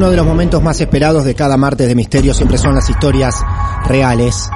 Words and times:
Uno 0.00 0.08
de 0.08 0.16
los 0.16 0.24
momentos 0.24 0.62
más 0.62 0.80
esperados 0.80 1.26
de 1.26 1.34
cada 1.34 1.58
martes 1.58 1.86
de 1.86 1.94
misterio 1.94 2.32
siempre 2.32 2.56
son 2.56 2.74
las 2.74 2.88
historias 2.88 3.34
reales. 3.84 4.48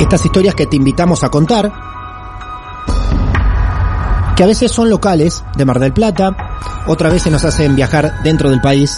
Estas 0.00 0.24
historias 0.24 0.54
que 0.54 0.64
te 0.64 0.76
invitamos 0.76 1.22
a 1.22 1.28
contar, 1.28 1.70
que 4.34 4.42
a 4.42 4.46
veces 4.46 4.72
son 4.72 4.88
locales 4.88 5.44
de 5.54 5.66
Mar 5.66 5.78
del 5.80 5.92
Plata, 5.92 6.34
otras 6.86 7.12
veces 7.12 7.30
nos 7.30 7.44
hacen 7.44 7.76
viajar 7.76 8.22
dentro 8.22 8.48
del 8.48 8.62
país 8.62 8.96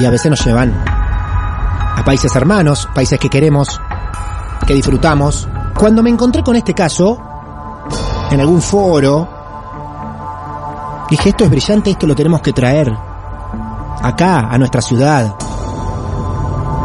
y 0.00 0.04
a 0.04 0.10
veces 0.10 0.28
nos 0.28 0.44
llevan 0.44 0.74
a 0.84 2.02
países 2.04 2.34
hermanos, 2.34 2.88
países 2.92 3.20
que 3.20 3.30
queremos, 3.30 3.80
que 4.66 4.74
disfrutamos. 4.74 5.46
Cuando 5.78 6.02
me 6.02 6.10
encontré 6.10 6.42
con 6.42 6.56
este 6.56 6.74
caso, 6.74 7.22
en 8.32 8.40
algún 8.40 8.60
foro, 8.60 9.28
Dije, 11.08 11.28
esto 11.28 11.44
es 11.44 11.50
brillante, 11.50 11.90
esto 11.90 12.06
lo 12.06 12.14
tenemos 12.14 12.40
que 12.40 12.54
traer 12.54 13.11
acá, 14.02 14.48
a 14.50 14.58
nuestra 14.58 14.80
ciudad, 14.82 15.34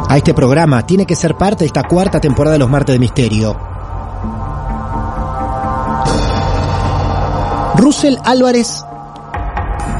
a 0.08 0.18
este 0.18 0.34
programa. 0.34 0.86
Tiene 0.86 1.06
que 1.06 1.16
ser 1.16 1.36
parte 1.36 1.60
de 1.60 1.68
esta 1.68 1.84
cuarta 1.84 2.20
temporada 2.20 2.54
de 2.54 2.60
los 2.60 2.70
Martes 2.70 2.94
de 2.96 3.00
Misterio. 3.00 3.58
Russell 7.76 8.16
Álvarez 8.24 8.84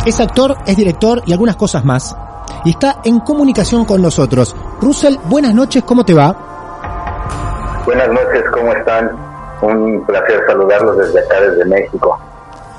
es 0.06 0.20
actor, 0.20 0.58
es 0.66 0.76
director 0.78 1.22
y 1.26 1.32
algunas 1.32 1.56
cosas 1.56 1.84
más. 1.84 2.16
Y 2.66 2.72
está 2.72 3.02
en 3.04 3.20
comunicación 3.20 3.86
con 3.86 4.02
nosotros. 4.02 4.56
Russell, 4.82 5.16
buenas 5.26 5.54
noches, 5.54 5.84
¿cómo 5.84 6.04
te 6.04 6.14
va? 6.14 6.36
Buenas 7.86 8.10
noches, 8.10 8.44
¿cómo 8.54 8.74
están? 8.74 9.12
Un 9.62 10.04
placer 10.06 10.42
saludarlos 10.48 10.98
desde 10.98 11.20
acá, 11.20 11.42
desde 11.42 11.66
México. 11.66 12.20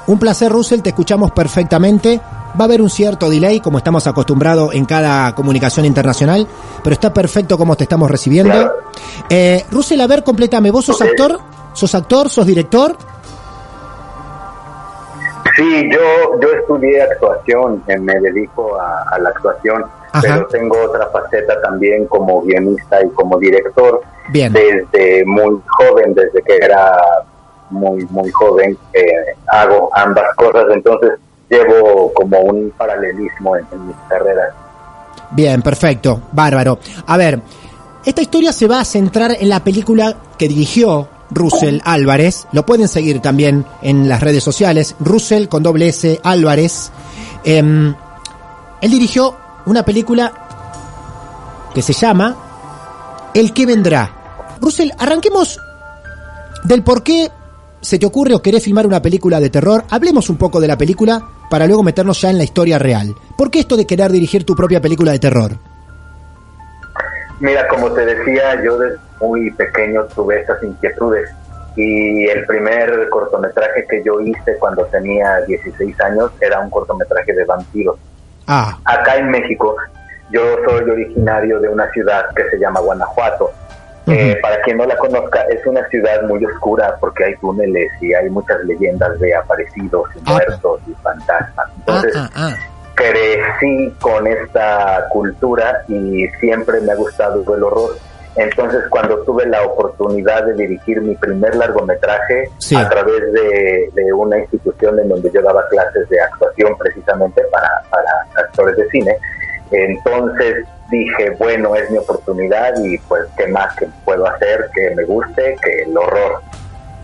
Un 0.06 0.18
placer, 0.18 0.50
Russell, 0.50 0.80
te 0.80 0.90
escuchamos 0.90 1.30
perfectamente. 1.32 2.20
Va 2.58 2.62
a 2.62 2.64
haber 2.64 2.80
un 2.80 2.90
cierto 2.90 3.28
delay, 3.28 3.60
como 3.60 3.78
estamos 3.78 4.06
acostumbrados 4.06 4.74
en 4.74 4.84
cada 4.84 5.34
comunicación 5.34 5.84
internacional, 5.84 6.46
pero 6.82 6.94
está 6.94 7.12
perfecto 7.12 7.58
como 7.58 7.76
te 7.76 7.84
estamos 7.84 8.10
recibiendo. 8.10 8.72
Eh, 9.28 9.64
Russell, 9.70 10.00
a 10.00 10.06
ver, 10.06 10.24
completame. 10.24 10.70
¿Vos 10.70 10.86
sos 10.86 11.00
actor? 11.02 11.38
¿Sos 11.72 11.94
actor? 11.94 12.30
¿Sos 12.30 12.46
director? 12.46 12.96
Sí, 15.56 15.88
yo, 15.92 16.40
yo 16.40 16.52
estudié 16.52 17.02
actuación, 17.02 17.82
eh, 17.86 17.98
me 17.98 18.18
dedico 18.20 18.80
a, 18.80 19.18
la 19.18 19.28
actuación, 19.28 19.84
pero 20.22 20.46
tengo 20.46 20.76
otra 20.84 21.06
faceta 21.08 21.60
también 21.60 22.06
como 22.06 22.42
guionista 22.42 23.04
y 23.04 23.08
como 23.10 23.38
director. 23.38 24.00
Bien. 24.30 24.52
Desde 24.52 25.24
muy 25.24 25.60
joven, 25.66 26.14
desde 26.14 26.42
que 26.42 26.56
era 26.56 26.96
muy, 27.70 28.04
muy 28.10 28.30
joven, 28.30 28.78
hago 29.48 29.90
ambas 29.94 30.34
cosas, 30.36 30.64
entonces 30.70 31.12
llevo 31.48 32.12
como 32.14 32.38
un 32.40 32.72
paralelismo 32.76 33.56
en, 33.56 33.86
mis 33.86 33.96
carreras. 34.08 34.54
Bien, 35.30 35.62
perfecto, 35.62 36.22
bárbaro. 36.32 36.78
A 37.06 37.16
ver, 37.16 37.40
esta 38.04 38.22
historia 38.22 38.52
se 38.52 38.66
va 38.66 38.80
a 38.80 38.84
centrar 38.84 39.36
en 39.38 39.48
la 39.48 39.62
película 39.62 40.16
que 40.38 40.48
dirigió 40.48 41.08
Russell 41.30 41.80
Álvarez. 41.84 42.46
Lo 42.52 42.64
pueden 42.64 42.88
seguir 42.88 43.20
también 43.20 43.66
en 43.82 44.08
las 44.08 44.22
redes 44.22 44.42
sociales. 44.42 44.94
Russell 45.00 45.48
con 45.48 45.62
doble 45.62 45.88
S 45.88 46.20
Álvarez. 46.22 46.90
Em, 47.44 47.94
él 48.80 48.90
dirigió 48.90 49.36
una 49.66 49.82
película 49.82 50.32
que 51.74 51.82
se 51.82 51.92
llama 51.92 53.30
El 53.34 53.52
que 53.52 53.66
vendrá. 53.66 54.10
Russell, 54.60 54.90
arranquemos 54.98 55.60
del 56.64 56.82
por 56.82 57.02
qué 57.02 57.30
se 57.80 57.98
te 57.98 58.06
ocurre 58.06 58.34
o 58.34 58.42
querés 58.42 58.64
filmar 58.64 58.86
una 58.86 59.02
película 59.02 59.40
de 59.40 59.50
terror, 59.50 59.84
hablemos 59.90 60.30
un 60.30 60.36
poco 60.36 60.60
de 60.60 60.68
la 60.68 60.78
película 60.78 61.22
para 61.50 61.66
luego 61.66 61.82
meternos 61.82 62.20
ya 62.20 62.30
en 62.30 62.38
la 62.38 62.44
historia 62.44 62.78
real. 62.78 63.14
¿Por 63.36 63.50
qué 63.50 63.60
esto 63.60 63.76
de 63.76 63.86
querer 63.86 64.10
dirigir 64.10 64.44
tu 64.44 64.54
propia 64.54 64.80
película 64.80 65.12
de 65.12 65.18
terror? 65.18 65.52
Mira, 67.40 67.68
como 67.68 67.92
te 67.92 68.04
decía, 68.04 68.62
yo 68.64 68.78
desde 68.78 68.98
muy 69.20 69.50
pequeño 69.52 70.04
tuve 70.14 70.40
estas 70.40 70.62
inquietudes 70.62 71.30
y 71.76 72.26
el 72.26 72.44
primer 72.46 73.08
cortometraje 73.08 73.86
que 73.88 74.02
yo 74.04 74.20
hice 74.20 74.56
cuando 74.58 74.84
tenía 74.86 75.40
16 75.46 76.00
años 76.00 76.32
era 76.40 76.58
un 76.58 76.70
cortometraje 76.70 77.32
de 77.32 77.44
vampiros. 77.44 77.96
Ah. 78.48 78.76
Acá 78.84 79.16
en 79.16 79.30
México, 79.30 79.76
yo 80.32 80.40
soy 80.66 80.90
originario 80.90 81.60
de 81.60 81.68
una 81.68 81.88
ciudad 81.92 82.34
que 82.34 82.50
se 82.50 82.58
llama 82.58 82.80
Guanajuato 82.80 83.52
eh, 84.08 84.38
para 84.42 84.60
quien 84.62 84.76
no 84.78 84.86
la 84.86 84.96
conozca, 84.96 85.42
es 85.50 85.64
una 85.66 85.86
ciudad 85.88 86.22
muy 86.22 86.44
oscura 86.44 86.96
porque 87.00 87.24
hay 87.24 87.36
túneles 87.36 87.90
y 88.00 88.12
hay 88.14 88.28
muchas 88.30 88.62
leyendas 88.64 89.18
de 89.20 89.34
aparecidos 89.34 90.08
y 90.16 90.18
ah, 90.26 90.32
muertos 90.32 90.80
y 90.86 90.94
fantasmas. 91.02 91.66
Entonces, 91.78 92.12
ah, 92.16 92.30
ah, 92.34 92.54
crecí 92.94 93.94
con 94.00 94.26
esta 94.26 95.06
cultura 95.10 95.84
y 95.88 96.26
siempre 96.40 96.80
me 96.80 96.92
ha 96.92 96.96
gustado 96.96 97.42
el 97.54 97.62
horror. 97.62 97.96
Entonces, 98.36 98.82
cuando 98.90 99.18
tuve 99.24 99.46
la 99.46 99.62
oportunidad 99.64 100.44
de 100.44 100.54
dirigir 100.54 101.00
mi 101.00 101.16
primer 101.16 101.56
largometraje 101.56 102.48
Sí. 102.58 102.76
a 102.76 102.88
través 102.88 103.32
de, 103.32 103.90
de 103.94 104.12
una 104.12 104.38
institución 104.38 104.98
en 105.00 105.08
donde 105.08 105.30
yo 105.32 105.42
daba 105.42 105.66
clases 105.68 106.08
de 106.08 106.20
actuación 106.20 106.76
precisamente 106.78 107.42
para, 107.50 107.82
para 107.90 108.10
actores 108.36 108.76
de 108.76 108.88
cine, 108.90 109.16
entonces 109.70 110.64
dije, 110.90 111.30
bueno, 111.38 111.74
es 111.74 111.90
mi 111.90 111.98
oportunidad 111.98 112.72
y 112.82 112.98
pues 112.98 113.24
qué 113.36 113.46
más 113.48 113.74
que 113.76 113.86
puedo 114.04 114.26
hacer 114.26 114.70
que 114.74 114.94
me 114.94 115.04
guste 115.04 115.56
que 115.62 115.82
el 115.82 115.96
horror. 115.96 116.40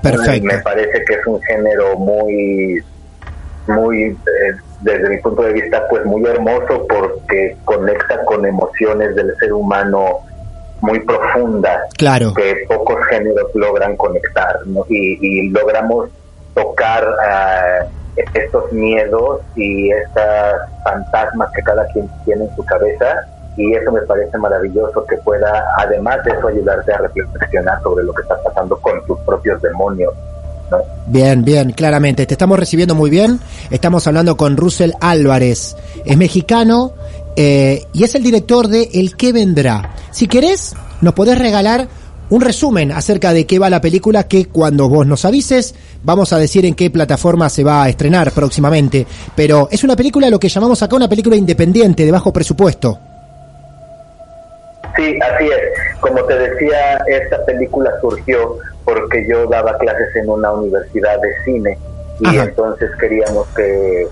Perfecto. 0.02 0.46
Me 0.46 0.58
parece 0.58 1.04
que 1.04 1.14
es 1.14 1.26
un 1.26 1.40
género 1.42 1.96
muy, 1.96 2.82
muy, 3.66 4.02
eh, 4.04 4.52
desde 4.80 5.08
mi 5.08 5.18
punto 5.18 5.42
de 5.42 5.52
vista, 5.54 5.86
pues 5.88 6.04
muy 6.04 6.24
hermoso 6.26 6.86
porque 6.88 7.56
conecta 7.64 8.24
con 8.24 8.44
emociones 8.46 9.14
del 9.16 9.34
ser 9.38 9.52
humano 9.52 10.20
muy 10.80 11.00
profundas 11.00 11.80
Claro. 11.96 12.34
que 12.34 12.66
pocos 12.68 12.98
géneros 13.08 13.50
logran 13.54 13.96
conectar 13.96 14.58
¿no? 14.66 14.84
y, 14.90 15.18
y 15.20 15.48
logramos 15.48 16.10
tocar 16.54 17.06
ah, 17.26 17.86
estos 18.16 18.72
miedos 18.72 19.40
y 19.56 19.90
estas 19.90 20.70
fantasmas 20.82 21.50
que 21.52 21.62
cada 21.62 21.86
quien 21.88 22.08
tiene 22.24 22.44
en 22.44 22.56
su 22.56 22.64
cabeza 22.64 23.26
y 23.56 23.72
eso 23.74 23.92
me 23.92 24.02
parece 24.02 24.36
maravilloso 24.38 25.04
que 25.06 25.16
pueda 25.18 25.64
además 25.78 26.22
de 26.24 26.32
eso 26.32 26.48
ayudarte 26.48 26.92
a 26.92 26.98
reflexionar 26.98 27.80
sobre 27.82 28.04
lo 28.04 28.12
que 28.12 28.22
está 28.22 28.36
pasando 28.42 28.76
con 28.78 29.04
tus 29.06 29.18
propios 29.20 29.60
demonios 29.62 30.12
¿no? 30.70 30.78
Bien, 31.06 31.44
bien, 31.44 31.72
claramente. 31.72 32.24
Te 32.24 32.34
estamos 32.34 32.58
recibiendo 32.58 32.94
muy 32.94 33.10
bien. 33.10 33.38
Estamos 33.70 34.06
hablando 34.06 34.38
con 34.38 34.56
Russell 34.56 34.92
Álvarez. 34.98 35.76
Es 36.06 36.16
mexicano 36.16 36.92
eh, 37.36 37.84
y 37.92 38.04
es 38.04 38.14
el 38.14 38.22
director 38.22 38.68
de 38.68 38.88
El 38.94 39.14
que 39.16 39.32
vendrá. 39.32 39.90
Si 40.10 40.26
querés, 40.26 40.74
nos 41.02 41.14
podés 41.14 41.38
regalar 41.38 41.88
un 42.30 42.40
resumen 42.40 42.92
acerca 42.92 43.32
de 43.32 43.46
qué 43.46 43.58
va 43.58 43.70
la 43.70 43.80
película 43.80 44.26
que 44.26 44.46
cuando 44.46 44.88
vos 44.88 45.06
nos 45.06 45.24
avises 45.24 45.74
vamos 46.02 46.32
a 46.32 46.38
decir 46.38 46.64
en 46.64 46.74
qué 46.74 46.90
plataforma 46.90 47.48
se 47.48 47.64
va 47.64 47.84
a 47.84 47.88
estrenar 47.88 48.30
próximamente. 48.32 49.06
Pero 49.34 49.68
es 49.70 49.84
una 49.84 49.96
película, 49.96 50.30
lo 50.30 50.38
que 50.38 50.48
llamamos 50.48 50.82
acá 50.82 50.96
una 50.96 51.08
película 51.08 51.36
independiente, 51.36 52.04
de 52.04 52.12
bajo 52.12 52.32
presupuesto. 52.32 52.98
Sí, 54.96 55.18
así 55.20 55.44
es. 55.46 56.00
Como 56.00 56.22
te 56.24 56.38
decía, 56.38 56.96
esta 57.08 57.44
película 57.44 57.90
surgió 58.00 58.58
porque 58.84 59.26
yo 59.28 59.46
daba 59.46 59.76
clases 59.78 60.14
en 60.14 60.28
una 60.28 60.52
universidad 60.52 61.20
de 61.20 61.28
cine 61.44 61.78
y 62.20 62.26
Ajá. 62.26 62.44
entonces 62.44 62.90
queríamos 63.00 63.46
que 63.56 64.06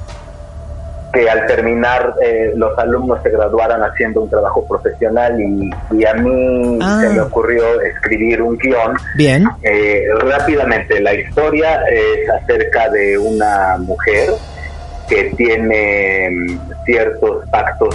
que 1.13 1.29
al 1.29 1.47
terminar 1.47 2.15
eh, 2.23 2.53
los 2.57 2.77
alumnos 2.79 3.23
se 3.23 3.31
graduaran 3.31 3.83
haciendo 3.83 4.23
un 4.23 4.31
trabajo 4.31 4.65
profesional 4.67 5.39
y, 5.41 5.71
y 5.91 6.05
a 6.07 6.15
mí 6.15 6.79
Ah. 6.81 7.01
se 7.03 7.09
me 7.11 7.21
ocurrió 7.21 7.81
escribir 7.83 8.41
un 8.43 8.57
guion 8.57 8.97
Bien. 9.17 9.47
eh, 9.63 10.05
rápidamente, 10.21 11.01
la 11.01 11.15
historia 11.15 11.83
es 11.91 12.29
acerca 12.31 12.89
de 12.91 13.19
una 13.19 13.77
mujer 13.79 14.31
que 15.09 15.25
tiene 15.37 16.31
mm, 16.31 16.59
ciertos 16.87 17.47
pactos 17.51 17.95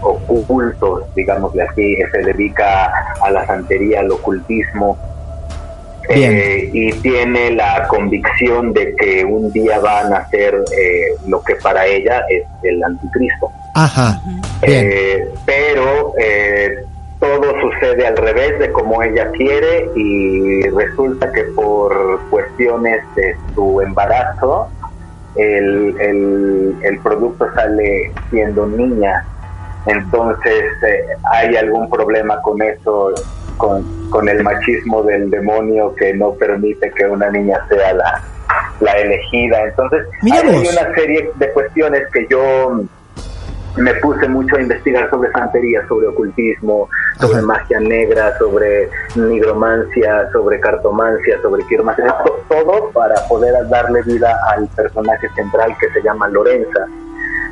ocultos, 0.00 1.02
digámosle 1.14 1.62
así, 1.62 1.96
que 1.96 2.06
se 2.10 2.18
dedica 2.24 2.90
a 3.20 3.30
la 3.30 3.44
santería, 3.46 4.00
al 4.00 4.10
ocultismo. 4.10 4.96
Eh, 6.08 6.70
y 6.72 6.92
tiene 7.00 7.50
la 7.52 7.86
convicción 7.88 8.72
de 8.72 8.94
que 8.96 9.24
un 9.24 9.52
día 9.52 9.78
va 9.78 10.00
a 10.00 10.08
nacer 10.08 10.54
eh, 10.76 11.16
lo 11.26 11.42
que 11.42 11.56
para 11.56 11.86
ella 11.86 12.22
es 12.28 12.44
el 12.62 12.82
anticristo. 12.82 13.50
Ajá. 13.74 14.20
Bien. 14.66 14.90
Eh, 14.92 15.28
pero 15.46 16.12
eh, 16.18 16.84
todo 17.18 17.54
sucede 17.60 18.06
al 18.06 18.16
revés 18.16 18.58
de 18.58 18.70
como 18.72 19.02
ella 19.02 19.30
quiere 19.32 19.88
y 19.96 20.62
resulta 20.68 21.32
que 21.32 21.44
por 21.44 22.20
cuestiones 22.30 23.02
de 23.16 23.36
su 23.54 23.80
embarazo 23.80 24.68
el, 25.36 25.96
el, 26.00 26.76
el 26.82 26.98
producto 27.00 27.46
sale 27.54 28.12
siendo 28.30 28.66
niña. 28.66 29.24
Entonces 29.86 30.64
eh, 30.86 31.04
hay 31.32 31.56
algún 31.56 31.90
problema 31.90 32.40
con 32.42 32.62
eso, 32.62 33.12
con, 33.56 33.82
con 34.10 34.28
el 34.28 34.42
machismo 34.42 35.02
del 35.02 35.30
demonio 35.30 35.94
que 35.94 36.14
no 36.14 36.32
permite 36.34 36.90
que 36.92 37.06
una 37.06 37.30
niña 37.30 37.58
sea 37.68 37.92
la, 37.94 38.22
la 38.80 38.92
elegida. 38.92 39.62
Entonces 39.64 40.06
hay 40.22 40.66
una 40.68 40.94
serie 40.94 41.30
de 41.36 41.50
cuestiones 41.52 42.02
que 42.12 42.26
yo 42.28 42.82
me 43.76 43.92
puse 43.94 44.28
mucho 44.28 44.54
a 44.56 44.60
investigar 44.62 45.10
sobre 45.10 45.32
santería, 45.32 45.84
sobre 45.88 46.06
ocultismo, 46.06 46.88
sobre 47.18 47.38
Ajá. 47.38 47.46
magia 47.46 47.80
negra, 47.80 48.38
sobre 48.38 48.88
nigromancia, 49.16 50.30
sobre 50.32 50.60
cartomancia, 50.60 51.40
sobre 51.42 51.64
quirmancia, 51.66 52.06
to- 52.24 52.40
todo 52.48 52.90
para 52.92 53.16
poder 53.28 53.52
darle 53.68 54.00
vida 54.02 54.32
al 54.54 54.68
personaje 54.68 55.28
central 55.34 55.74
que 55.80 55.88
se 55.90 56.02
llama 56.02 56.28
Lorenza. 56.28 56.86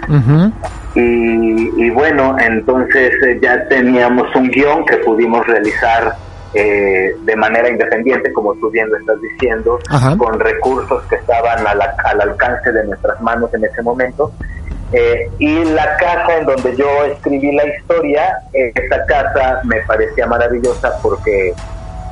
Ujú. 0.09 0.53
Y, 0.95 1.52
y 1.83 1.91
bueno, 1.91 2.37
entonces 2.39 3.13
eh, 3.27 3.39
ya 3.43 3.67
teníamos 3.69 4.35
un 4.37 4.49
guion 4.51 4.85
que 4.85 4.99
pudimos 4.99 5.45
realizar 5.47 6.15
eh, 6.55 7.17
de 7.25 7.37
manera 7.37 7.69
independiente, 7.69 8.33
como 8.33 8.55
tú 8.55 8.71
bien 8.71 8.89
lo 8.89 8.99
estás 8.99 9.21
diciendo, 9.21 9.79
Ajá. 9.89 10.17
con 10.17 10.39
recursos 10.39 11.03
que 11.09 11.17
estaban 11.17 11.67
al, 11.67 11.81
al 11.81 12.21
alcance 12.21 12.71
de 12.71 12.85
nuestras 12.85 13.21
manos 13.21 13.53
en 13.55 13.65
ese 13.65 13.83
momento. 13.83 14.31
Eh, 14.93 15.29
y 15.39 15.65
la 15.65 15.97
casa 15.97 16.39
en 16.39 16.45
donde 16.47 16.77
yo 16.77 16.87
escribí 17.05 17.51
la 17.53 17.67
historia, 17.67 18.39
eh, 18.53 18.71
esa 18.75 19.05
casa 19.07 19.61
me 19.65 19.81
parecía 19.81 20.27
maravillosa 20.27 20.93
porque 21.03 21.53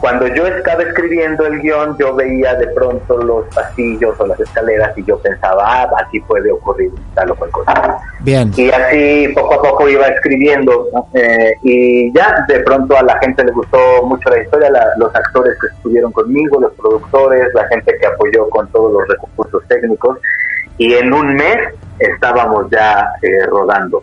cuando 0.01 0.27
yo 0.29 0.47
estaba 0.47 0.83
escribiendo 0.83 1.47
el 1.47 1.61
guion, 1.61 1.97
yo 1.99 2.15
veía 2.15 2.55
de 2.55 2.67
pronto 2.69 3.19
los 3.19 3.45
pasillos 3.55 4.19
o 4.19 4.27
las 4.27 4.41
escaleras 4.41 4.97
y 4.97 5.05
yo 5.05 5.19
pensaba, 5.19 5.63
ah, 5.83 5.91
aquí 6.05 6.21
puede 6.21 6.51
ocurrir 6.51 6.91
tal 7.15 7.31
o 7.31 7.35
cual 7.37 7.51
cosa. 7.51 7.99
Bien. 8.21 8.51
Y 8.57 8.71
así 8.71 9.29
poco 9.35 9.55
a 9.55 9.63
poco 9.63 9.89
iba 9.89 10.07
escribiendo. 10.07 10.89
¿no? 10.93 11.07
Eh, 11.15 11.53
y 11.63 12.13
ya 12.15 12.45
de 12.49 12.61
pronto 12.61 12.97
a 12.97 13.03
la 13.03 13.19
gente 13.19 13.45
le 13.45 13.53
gustó 13.53 13.79
mucho 14.05 14.29
la 14.31 14.43
historia, 14.43 14.71
la- 14.71 14.93
los 14.97 15.15
actores 15.15 15.57
que 15.61 15.67
estuvieron 15.69 16.13
conmigo, 16.13 16.61
los 16.61 16.73
productores, 16.75 17.53
la 17.55 17.67
gente 17.69 17.95
que 18.01 18.07
apoyó 18.07 18.49
con 18.51 18.67
todos 18.69 18.93
los 18.93 19.07
recursos 19.09 19.63
técnicos. 19.69 20.19
Y 20.79 20.95
en 20.95 21.13
un 21.13 21.35
mes 21.35 21.59
estábamos 21.99 22.71
ya 22.71 23.07
eh, 23.23 23.45
rodando. 23.47 24.03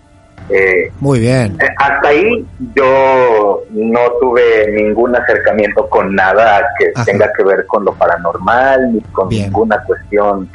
Eh, 0.49 0.91
Muy 1.01 1.19
bien. 1.19 1.57
hasta 1.77 2.07
ahí 2.07 2.45
yo 2.75 3.63
no 3.71 3.99
tuve 4.21 4.71
ningún 4.71 5.15
acercamiento 5.15 5.87
con 5.89 6.15
nada 6.15 6.65
que 6.79 6.89
Ajá. 6.95 7.03
tenga 7.05 7.29
que 7.35 7.43
ver 7.43 7.65
con 7.65 7.83
lo 7.83 7.93
paranormal 7.93 8.93
ni 8.93 9.01
con 9.11 9.27
Bien. 9.27 9.45
ninguna 9.45 9.83
cuestión 9.83 10.49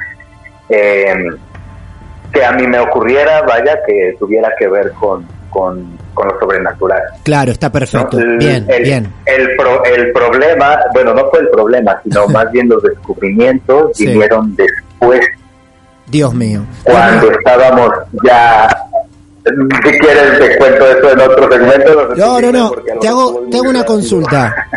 eh, 0.71 1.15
que 2.33 2.43
a 2.45 2.53
mí 2.53 2.67
me 2.67 2.79
ocurriera, 2.81 3.43
vaya, 3.43 3.79
que 3.87 4.17
tuviera 4.19 4.51
que 4.59 4.67
ver 4.67 4.93
con, 4.93 5.27
con, 5.51 5.99
con 6.15 6.29
lo 6.29 6.41
sobrenatural. 6.41 7.03
Claro, 7.23 7.53
está 7.53 7.71
perfecto. 7.71 8.17
¿no? 8.19 8.23
El- 8.23 8.39
Bien, 8.39 8.65
el, 8.71 8.83
bien. 8.83 9.13
El, 9.27 9.55
pro- 9.57 9.85
el 9.85 10.11
problema, 10.13 10.79
bueno, 10.95 11.13
no 11.13 11.29
fue 11.29 11.41
el 11.41 11.49
problema, 11.51 12.01
sino 12.03 12.27
más 12.29 12.51
bien 12.51 12.71
los 12.71 12.83
descubrimientos 12.83 13.91
Sí. 13.95 14.07
vinieron 14.07 14.57
después 14.57 15.21
Dios 16.07 16.33
mío. 16.35 16.63
cuando 16.85 17.31
estábamos 17.33 17.91
ya 18.25 18.69
si 19.45 19.99
quieres 19.99 20.39
te 20.39 20.57
cuento 20.59 20.87
eso 20.87 21.13
en 21.13 21.21
otro 21.21 21.51
segmento 21.51 22.09
No, 22.17 22.41
no, 22.41 22.53
no. 22.53 22.73
Te 23.01 23.09
hago, 23.09 23.47
te 23.51 23.57
hago 23.59 23.71
una 23.71 23.85
consulta. 23.85 24.69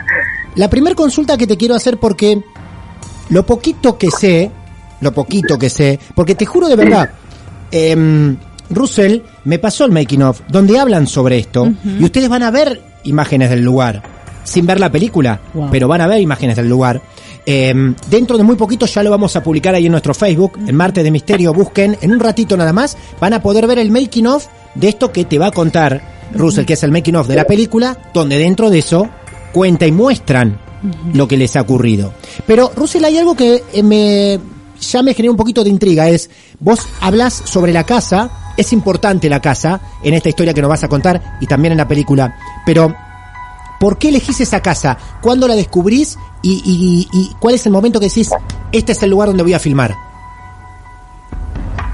La 0.55 0.69
primera 0.69 0.95
consulta 0.95 1.37
que 1.37 1.45
te 1.47 1.57
quiero 1.57 1.75
hacer 1.75 1.97
porque 1.97 2.41
lo 3.29 3.45
poquito 3.45 3.97
que 3.97 4.09
sé, 4.09 4.51
lo 5.01 5.11
poquito 5.11 5.57
que 5.59 5.69
sé, 5.69 5.99
porque 6.15 6.35
te 6.35 6.45
juro 6.45 6.67
de 6.67 6.75
verdad, 6.75 7.09
em, 7.71 8.37
Russell 8.69 9.19
me 9.43 9.59
pasó 9.59 9.85
el 9.85 9.91
making 9.91 10.23
of 10.23 10.41
donde 10.47 10.79
hablan 10.79 11.05
sobre 11.07 11.37
esto 11.37 11.71
y 11.99 12.03
ustedes 12.03 12.29
van 12.29 12.43
a 12.43 12.51
ver 12.51 12.81
imágenes 13.03 13.49
del 13.51 13.61
lugar 13.63 14.01
sin 14.43 14.65
ver 14.65 14.79
la 14.79 14.91
película, 14.91 15.39
Wow. 15.53 15.69
pero 15.71 15.87
van 15.87 16.01
a 16.01 16.07
ver 16.07 16.21
imágenes 16.21 16.55
del 16.55 16.69
lugar. 16.69 17.01
Em, 17.45 17.93
dentro 18.09 18.37
de 18.37 18.43
muy 18.43 18.55
poquito 18.55 18.87
ya 18.87 19.03
lo 19.03 19.11
vamos 19.11 19.35
a 19.35 19.43
publicar 19.43 19.75
ahí 19.75 19.85
en 19.85 19.91
nuestro 19.91 20.15
Facebook, 20.15 20.59
en 20.65 20.75
Martes 20.75 21.03
de 21.03 21.11
Misterio, 21.11 21.53
busquen, 21.53 21.95
en 22.01 22.11
un 22.11 22.19
ratito 22.19 22.57
nada 22.57 22.73
más, 22.73 22.97
van 23.19 23.33
a 23.33 23.41
poder 23.41 23.67
ver 23.67 23.77
el 23.77 23.91
making 23.91 24.25
of 24.25 24.47
de 24.73 24.89
esto 24.89 25.11
que 25.11 25.25
te 25.25 25.37
va 25.37 25.47
a 25.47 25.51
contar 25.51 26.01
Russell, 26.33 26.65
que 26.65 26.73
es 26.73 26.83
el 26.83 26.91
making 26.91 27.15
of 27.15 27.27
de 27.27 27.35
la 27.35 27.45
película, 27.45 27.97
donde 28.13 28.39
dentro 28.39 28.71
de 28.71 28.79
eso 28.79 29.07
cuenta 29.53 29.85
y 29.85 29.91
muestran 29.91 30.59
lo 31.13 31.27
que 31.27 31.37
les 31.37 31.55
ha 31.55 31.61
ocurrido. 31.61 32.13
Pero 32.47 32.71
Russell, 32.75 33.05
hay 33.05 33.17
algo 33.17 33.35
que 33.35 33.63
eh, 33.73 33.83
me 33.83 34.39
ya 34.81 35.03
me 35.03 35.13
genera 35.13 35.31
un 35.31 35.37
poquito 35.37 35.63
de 35.63 35.69
intriga, 35.69 36.09
es 36.09 36.29
vos 36.59 36.79
hablas 36.99 37.43
sobre 37.45 37.71
la 37.73 37.85
casa, 37.85 38.53
es 38.57 38.73
importante 38.73 39.29
la 39.29 39.39
casa 39.39 39.79
en 40.03 40.15
esta 40.15 40.29
historia 40.29 40.53
que 40.53 40.61
nos 40.61 40.69
vas 40.69 40.83
a 40.83 40.89
contar 40.89 41.37
y 41.39 41.45
también 41.45 41.73
en 41.73 41.77
la 41.77 41.87
película, 41.87 42.35
pero 42.65 42.93
¿Por 43.79 43.97
qué 43.97 44.09
elegís 44.09 44.39
esa 44.41 44.61
casa? 44.61 44.97
¿Cuándo 45.21 45.47
la 45.47 45.55
descubrís? 45.55 46.17
Y, 46.47 46.61
y- 46.63 47.09
y 47.11 47.35
cuál 47.39 47.55
es 47.55 47.65
el 47.65 47.71
momento 47.71 47.99
que 47.99 48.05
decís, 48.07 48.29
este 48.71 48.91
es 48.91 49.01
el 49.01 49.09
lugar 49.09 49.29
donde 49.29 49.41
voy 49.43 49.53
a 49.55 49.59
filmar? 49.59 49.91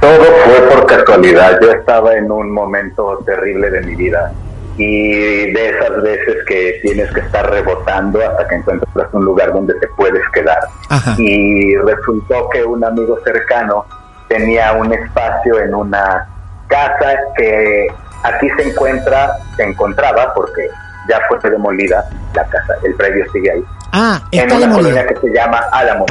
todo 0.01 0.23
fue 0.43 0.61
por 0.67 0.85
casualidad 0.87 1.59
yo 1.61 1.71
estaba 1.71 2.15
en 2.15 2.31
un 2.31 2.51
momento 2.51 3.19
terrible 3.25 3.69
de 3.69 3.81
mi 3.81 3.95
vida 3.95 4.31
y 4.77 5.51
de 5.51 5.69
esas 5.69 6.01
veces 6.01 6.37
que 6.47 6.79
tienes 6.81 7.11
que 7.11 7.19
estar 7.19 7.47
rebotando 7.51 8.19
hasta 8.19 8.47
que 8.47 8.55
encuentras 8.55 9.07
un 9.13 9.23
lugar 9.25 9.53
donde 9.53 9.73
te 9.75 9.87
puedes 9.89 10.23
quedar. 10.33 10.57
Ajá. 10.89 11.13
Y 11.19 11.75
resultó 11.77 12.49
que 12.49 12.63
un 12.63 12.83
amigo 12.83 13.19
cercano 13.23 13.85
tenía 14.27 14.73
un 14.73 14.91
espacio 14.91 15.59
en 15.59 15.75
una 15.75 16.27
casa 16.67 17.13
que 17.37 17.87
aquí 18.23 18.47
se 18.57 18.69
encuentra, 18.69 19.37
se 19.55 19.63
encontraba 19.63 20.33
porque 20.33 20.67
ya 21.07 21.19
fue 21.27 21.37
demolida 21.51 22.03
la 22.33 22.43
casa, 22.45 22.73
el 22.83 22.95
predio 22.95 23.23
sigue 23.31 23.51
ahí. 23.51 23.63
Ah, 23.93 24.21
En 24.31 24.41
está 24.41 24.55
una 24.55 24.67
demolida. 24.67 24.89
colonia 24.89 25.07
que 25.07 25.27
se 25.27 25.33
llama 25.33 25.59
Álamo. 25.71 26.05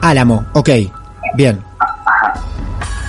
Álamo, 0.00 0.46
ok. 0.54 0.68
Bien. 1.34 1.62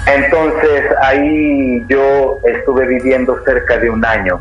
Entonces 0.07 0.85
ahí 1.03 1.85
yo 1.87 2.37
estuve 2.43 2.87
viviendo 2.87 3.35
cerca 3.45 3.77
de 3.77 3.89
un 3.89 4.03
año 4.03 4.39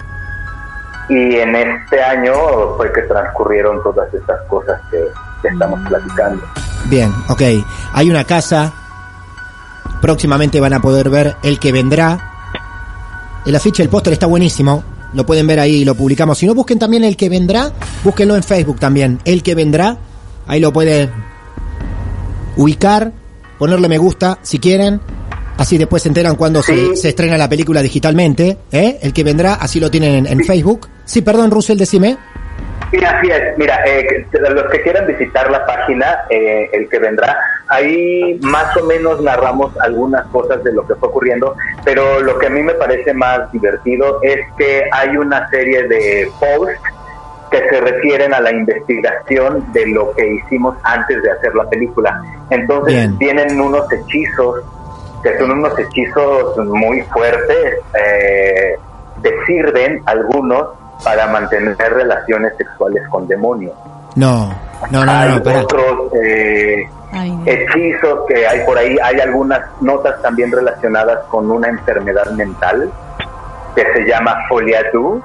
y 1.11 1.37
en 1.37 1.55
este 1.55 2.03
año 2.03 2.33
fue 2.77 2.91
que 2.93 3.03
transcurrieron 3.03 3.83
todas 3.83 4.13
estas 4.13 4.41
cosas 4.49 4.81
que, 4.91 4.99
que 5.43 5.49
estamos 5.49 5.79
platicando. 5.89 6.43
Bien, 6.87 7.13
ok. 7.29 7.43
Hay 7.93 8.11
una 8.11 8.25
casa. 8.25 8.73
Próximamente 10.01 10.61
van 10.61 10.73
a 10.75 10.81
poder 10.81 11.11
ver 11.11 11.37
el 11.43 11.59
que 11.59 11.73
vendrá. 11.73 12.19
El 13.45 13.55
afiche, 13.57 13.83
el 13.83 13.89
póster 13.89 14.13
está 14.15 14.27
buenísimo. 14.27 14.83
Lo 15.15 15.25
pueden 15.25 15.47
ver 15.47 15.61
ahí, 15.61 15.85
lo 15.85 15.95
publicamos. 15.95 16.39
Si 16.39 16.47
no, 16.47 16.55
busquen 16.55 16.79
también 16.79 17.05
el 17.05 17.17
que 17.17 17.29
vendrá. 17.29 17.73
Búsquenlo 18.05 18.37
en 18.37 18.43
Facebook 18.43 18.79
también. 18.79 19.19
El 19.25 19.43
que 19.43 19.55
vendrá. 19.55 19.97
Ahí 20.47 20.61
lo 20.61 20.73
pueden 20.73 21.11
ubicar. 22.57 23.13
Ponerle 23.59 23.89
me 23.89 23.99
gusta 23.99 24.39
si 24.43 24.59
quieren. 24.59 25.01
Así 25.57 25.77
después 25.77 26.03
se 26.03 26.09
enteran 26.09 26.37
cuando 26.37 26.63
se 26.63 27.09
estrena 27.09 27.37
la 27.37 27.49
película 27.49 27.83
digitalmente. 27.83 28.59
¿eh? 28.71 28.99
El 29.03 29.13
que 29.13 29.25
vendrá, 29.25 29.55
así 29.55 29.81
lo 29.81 29.91
tienen 29.91 30.15
en, 30.15 30.27
en 30.27 30.45
Facebook. 30.45 30.89
Sí, 31.05 31.23
perdón, 31.23 31.51
Russell, 31.51 31.79
decime. 31.79 32.17
Sí, 32.91 33.05
así 33.05 33.31
es. 33.31 33.59
Mira, 33.59 33.81
eh, 33.87 34.27
los 34.33 34.65
que 34.71 34.81
quieran 34.81 35.07
visitar 35.07 35.51
la 35.51 35.65
página, 35.67 36.21
eh, 36.31 36.71
el 36.73 36.89
que 36.89 36.99
vendrá, 36.99 37.39
ahí 37.69 38.39
más 38.43 38.75
o 38.77 38.85
menos 38.85 39.21
narramos 39.21 39.79
algunas 39.81 40.27
cosas 40.29 40.65
de 40.65 40.73
lo 40.73 40.87
que 40.87 40.95
fue 40.95 41.09
ocurriendo, 41.09 41.55
pero 41.85 42.21
lo 42.21 42.39
que 42.39 42.47
a 42.47 42.51
mí 42.51 42.63
me 42.63 42.75
parece 42.75 43.13
más 43.13 43.53
divertido 43.53 44.21
es 44.23 44.39
que 44.57 44.85
hay 44.91 45.17
una 45.17 45.49
serie 45.51 45.87
de 45.87 46.31
posts 46.41 46.81
que 47.51 47.69
se 47.69 47.81
refieren 47.81 48.35
a 48.35 48.41
la 48.41 48.53
investigación 48.53 49.73
de 49.73 49.87
lo 49.87 50.13
que 50.13 50.27
hicimos 50.35 50.77
antes 50.83 51.23
de 51.23 51.31
hacer 51.31 51.55
la 51.55 51.69
película. 51.69 52.23
Entonces 52.51 52.95
Bien. 52.95 53.19
tienen 53.19 53.61
unos 53.61 53.91
hechizos 53.93 54.63
que 55.23 55.37
son 55.39 55.51
unos 55.51 55.77
hechizos 55.79 56.57
muy 56.59 57.03
fuertes, 57.03 57.81
eh, 58.01 58.77
sirven 59.49 60.03
algunos 60.07 60.69
para 61.05 61.27
mantener 61.29 61.77
relaciones 61.79 62.53
sexuales 62.57 63.03
con 63.09 63.27
demonios. 63.27 63.75
No, 64.17 64.49
no, 64.91 65.05
no, 65.05 65.05
no, 65.05 65.13
hay 65.13 65.37
no, 65.37 65.43
pará. 65.43 65.61
otros 65.63 66.13
eh, 66.23 66.89
Ay, 67.13 67.31
no. 67.31 67.43
hechizos 67.47 68.21
que 68.29 68.47
hay 68.47 68.65
por 68.65 68.77
ahí, 68.77 68.97
hay 69.03 69.21
algunas 69.21 69.61
notas 69.81 70.21
también 70.23 70.51
relacionadas 70.51 71.21
con 71.29 71.51
una 71.51 71.69
enfermedad 71.69 72.31
mental 72.33 72.91
que 73.75 73.85
se 73.93 74.05
llama 74.07 74.37
foliatu, 74.49 75.23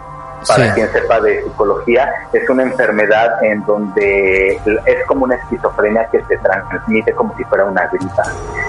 para 0.47 0.65
Sí. 0.65 0.71
quien 0.75 0.91
sepa 0.91 1.19
de 1.21 1.43
psicología, 1.43 2.09
es 2.33 2.49
una 2.49 2.63
enfermedad 2.63 3.43
en 3.43 3.65
donde 3.65 4.59
es 4.85 5.05
como 5.07 5.25
una 5.25 5.35
esquizofrenia 5.35 6.07
que 6.11 6.23
se 6.25 6.37
transmite 6.37 7.13
como 7.13 7.35
si 7.37 7.43
fuera 7.45 7.65
una 7.65 7.87
gripa 7.87 8.23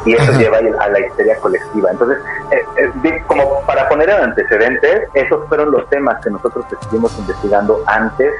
y 0.05 0.15
eso 0.15 0.31
Ajá. 0.31 0.39
lleva 0.39 0.59
a 0.59 0.89
la 0.89 1.01
histeria 1.01 1.37
colectiva. 1.41 1.91
Entonces, 1.91 2.19
eh, 2.51 2.63
eh, 3.05 3.23
como 3.27 3.61
para 3.67 3.89
poner 3.89 4.11
en 4.11 4.23
antecedentes, 4.25 5.09
esos 5.15 5.47
fueron 5.49 5.71
los 5.71 5.89
temas 5.89 6.23
que 6.23 6.31
nosotros 6.31 6.65
estuvimos 6.71 7.17
investigando 7.19 7.83
antes 7.87 8.33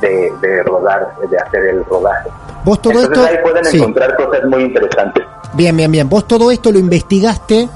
de, 0.00 0.32
de 0.40 0.62
rodar, 0.62 1.08
de 1.28 1.38
hacer 1.38 1.64
el 1.66 1.84
rodaje. 1.86 2.28
Vos 2.64 2.80
todo 2.82 2.92
Entonces 2.92 3.18
esto... 3.18 3.30
ahí 3.30 3.42
pueden 3.42 3.64
sí. 3.64 3.78
encontrar 3.78 4.14
cosas 4.16 4.44
muy 4.44 4.64
interesantes. 4.64 5.24
Bien, 5.54 5.76
bien, 5.76 5.90
bien. 5.90 6.08
Vos 6.08 6.26
todo 6.26 6.50
esto 6.50 6.70
lo 6.70 6.78
investigaste 6.78 7.68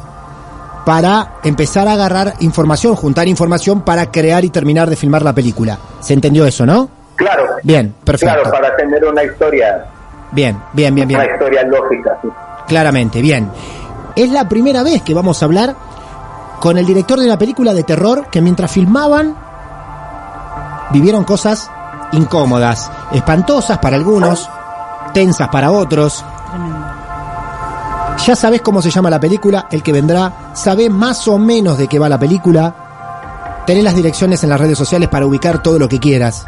para 0.84 1.34
empezar 1.44 1.86
a 1.88 1.92
agarrar 1.92 2.34
información, 2.40 2.96
juntar 2.96 3.28
información 3.28 3.82
para 3.82 4.10
crear 4.10 4.44
y 4.44 4.50
terminar 4.50 4.88
de 4.88 4.96
filmar 4.96 5.22
la 5.22 5.32
película. 5.34 5.78
¿Se 6.00 6.14
entendió 6.14 6.46
eso, 6.46 6.64
no? 6.66 6.88
Claro. 7.16 7.44
Bien, 7.62 7.94
perfecto. 8.04 8.34
Claro, 8.34 8.50
para 8.50 8.76
tener 8.76 9.04
una 9.04 9.22
historia, 9.24 9.86
Bien, 10.32 10.56
bien, 10.72 10.94
bien, 10.94 11.08
bien. 11.08 11.20
una 11.20 11.30
historia 11.32 11.62
lógica. 11.64 12.18
sí. 12.22 12.28
Claramente, 12.68 13.20
bien. 13.20 13.50
Es 14.16 14.30
la 14.30 14.48
primera 14.48 14.82
vez 14.82 15.02
que 15.02 15.12
vamos 15.12 15.42
a 15.42 15.44
hablar 15.46 15.74
con 16.60 16.78
el 16.78 16.86
director 16.86 17.18
de 17.18 17.26
la 17.26 17.36
película 17.38 17.74
de 17.74 17.82
terror 17.84 18.26
que 18.30 18.40
mientras 18.40 18.70
filmaban 18.70 19.34
vivieron 20.90 21.24
cosas 21.24 21.70
incómodas, 22.12 22.90
espantosas 23.12 23.78
para 23.78 23.96
algunos, 23.96 24.48
tensas 25.12 25.48
para 25.48 25.70
otros. 25.70 26.24
Ya 28.26 28.36
sabes 28.36 28.60
cómo 28.60 28.82
se 28.82 28.90
llama 28.90 29.08
la 29.08 29.18
película, 29.18 29.66
el 29.70 29.82
que 29.82 29.92
vendrá, 29.92 30.52
sabe 30.54 30.90
más 30.90 31.26
o 31.26 31.38
menos 31.38 31.78
de 31.78 31.88
qué 31.88 31.98
va 31.98 32.08
la 32.08 32.18
película. 32.18 33.62
Tenés 33.66 33.82
las 33.82 33.94
direcciones 33.94 34.42
en 34.42 34.50
las 34.50 34.60
redes 34.60 34.76
sociales 34.76 35.08
para 35.08 35.26
ubicar 35.26 35.62
todo 35.62 35.78
lo 35.78 35.88
que 35.88 35.98
quieras. 35.98 36.44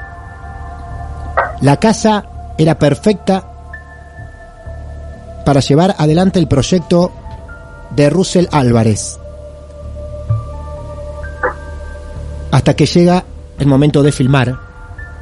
La 1.60 1.78
casa 1.78 2.24
era 2.58 2.78
perfecta 2.78 3.44
para 5.46 5.60
llevar 5.60 5.94
adelante 5.98 6.38
el 6.38 6.46
proyecto 6.46 7.12
de 7.90 8.10
Russell 8.10 8.46
Álvarez. 8.50 9.18
Hasta 12.50 12.74
que 12.74 12.86
llega 12.86 13.24
el 13.58 13.66
momento 13.66 14.02
de 14.02 14.12
filmar. 14.12 14.58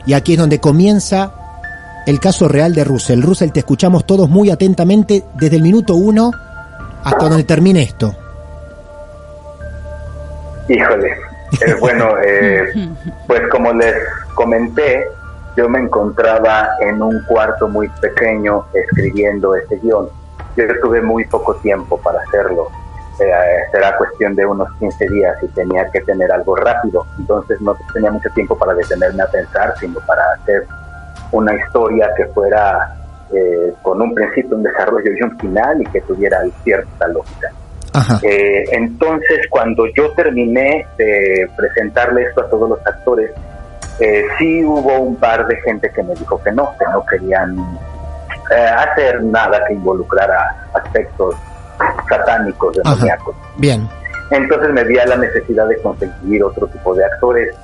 Y 0.04 0.14
aquí 0.14 0.32
es 0.32 0.38
donde 0.38 0.58
comienza 0.58 1.32
el 2.06 2.20
caso 2.20 2.48
real 2.48 2.74
de 2.74 2.84
Russell. 2.84 3.22
Russell, 3.22 3.50
te 3.50 3.60
escuchamos 3.60 4.06
todos 4.06 4.28
muy 4.28 4.50
atentamente 4.50 5.24
desde 5.34 5.56
el 5.56 5.62
minuto 5.62 5.94
uno 5.94 6.30
hasta 7.04 7.28
donde 7.28 7.44
termine 7.44 7.82
esto. 7.82 8.14
Híjole. 10.68 11.16
Eh, 11.66 11.74
bueno, 11.80 12.14
eh, 12.24 12.72
pues 13.26 13.42
como 13.48 13.72
les 13.72 13.94
comenté, 14.34 15.06
yo 15.56 15.68
me 15.68 15.80
encontraba 15.80 16.70
en 16.80 17.02
un 17.02 17.22
cuarto 17.26 17.68
muy 17.68 17.88
pequeño 18.00 18.66
escribiendo 18.72 19.54
este 19.54 19.76
guion. 19.78 20.08
Yo 20.56 20.64
tuve 20.80 21.00
muy 21.00 21.24
poco 21.24 21.54
tiempo 21.56 21.98
para 21.98 22.20
hacerlo. 22.20 22.68
Eh, 23.18 23.66
será 23.70 23.96
cuestión 23.98 24.34
de 24.34 24.46
unos 24.46 24.68
15 24.78 25.08
días 25.08 25.36
y 25.42 25.48
tenía 25.48 25.90
que 25.90 26.00
tener 26.00 26.30
algo 26.32 26.56
rápido. 26.56 27.06
Entonces 27.18 27.60
no 27.60 27.76
tenía 27.92 28.10
mucho 28.10 28.30
tiempo 28.30 28.56
para 28.56 28.74
detenerme 28.74 29.22
a 29.22 29.26
pensar, 29.26 29.74
sino 29.78 30.00
para 30.00 30.22
hacer 30.32 30.66
una 31.32 31.54
historia 31.54 32.10
que 32.16 32.26
fuera 32.26 32.96
eh, 33.32 33.72
con 33.82 34.02
un 34.02 34.14
principio, 34.14 34.56
un 34.56 34.62
desarrollo 34.62 35.10
y 35.16 35.22
un 35.22 35.38
final 35.38 35.80
y 35.80 35.84
que 35.86 36.00
tuviera 36.02 36.40
cierta 36.64 37.08
lógica. 37.08 37.52
Eh, 38.22 38.64
entonces, 38.72 39.46
cuando 39.50 39.84
yo 39.96 40.12
terminé 40.12 40.86
de 40.96 41.48
presentarle 41.56 42.22
esto 42.22 42.42
a 42.42 42.50
todos 42.50 42.70
los 42.70 42.86
actores, 42.86 43.30
eh, 43.98 44.24
sí 44.38 44.64
hubo 44.64 44.98
un 44.98 45.16
par 45.16 45.46
de 45.46 45.56
gente 45.62 45.90
que 45.90 46.02
me 46.02 46.14
dijo 46.14 46.40
que 46.42 46.52
no, 46.52 46.72
que 46.78 46.84
no 46.86 47.04
querían 47.06 47.56
hacer 48.76 49.22
nada 49.22 49.64
que 49.68 49.74
involucrara 49.74 50.68
aspectos 50.74 51.36
satánicos, 52.08 52.76
demoníacos. 52.76 53.36
Bien. 53.56 53.88
Entonces 54.30 54.72
me 54.72 54.84
vi 54.84 54.98
a 54.98 55.06
la 55.06 55.16
necesidad 55.16 55.68
de 55.68 55.80
conseguir 55.82 56.42
otro 56.42 56.66
tipo 56.68 56.94
de 56.94 57.04
actores. 57.04 57.54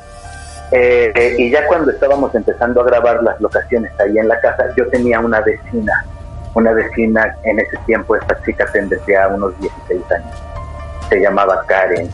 Eh, 0.78 1.10
eh, 1.14 1.36
y 1.38 1.50
ya 1.50 1.66
cuando 1.66 1.90
estábamos 1.90 2.34
empezando 2.34 2.82
a 2.82 2.84
grabar 2.84 3.22
las 3.22 3.40
locaciones 3.40 3.90
ahí 3.98 4.18
en 4.18 4.28
la 4.28 4.38
casa, 4.40 4.66
yo 4.76 4.86
tenía 4.88 5.18
una 5.20 5.40
vecina, 5.40 6.04
una 6.52 6.72
vecina 6.72 7.34
en 7.44 7.60
ese 7.60 7.78
tiempo, 7.86 8.14
esta 8.14 8.38
chica 8.42 8.66
tendría 8.70 9.28
unos 9.28 9.58
16 9.58 10.02
años, 10.12 10.42
se 11.08 11.18
llamaba 11.18 11.64
Karen. 11.66 12.10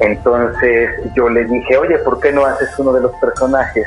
Entonces 0.00 0.90
yo 1.14 1.28
le 1.28 1.44
dije, 1.44 1.76
oye, 1.76 1.96
¿por 1.98 2.18
qué 2.18 2.32
no 2.32 2.44
haces 2.44 2.76
uno 2.80 2.92
de 2.94 3.02
los 3.02 3.12
personajes 3.20 3.86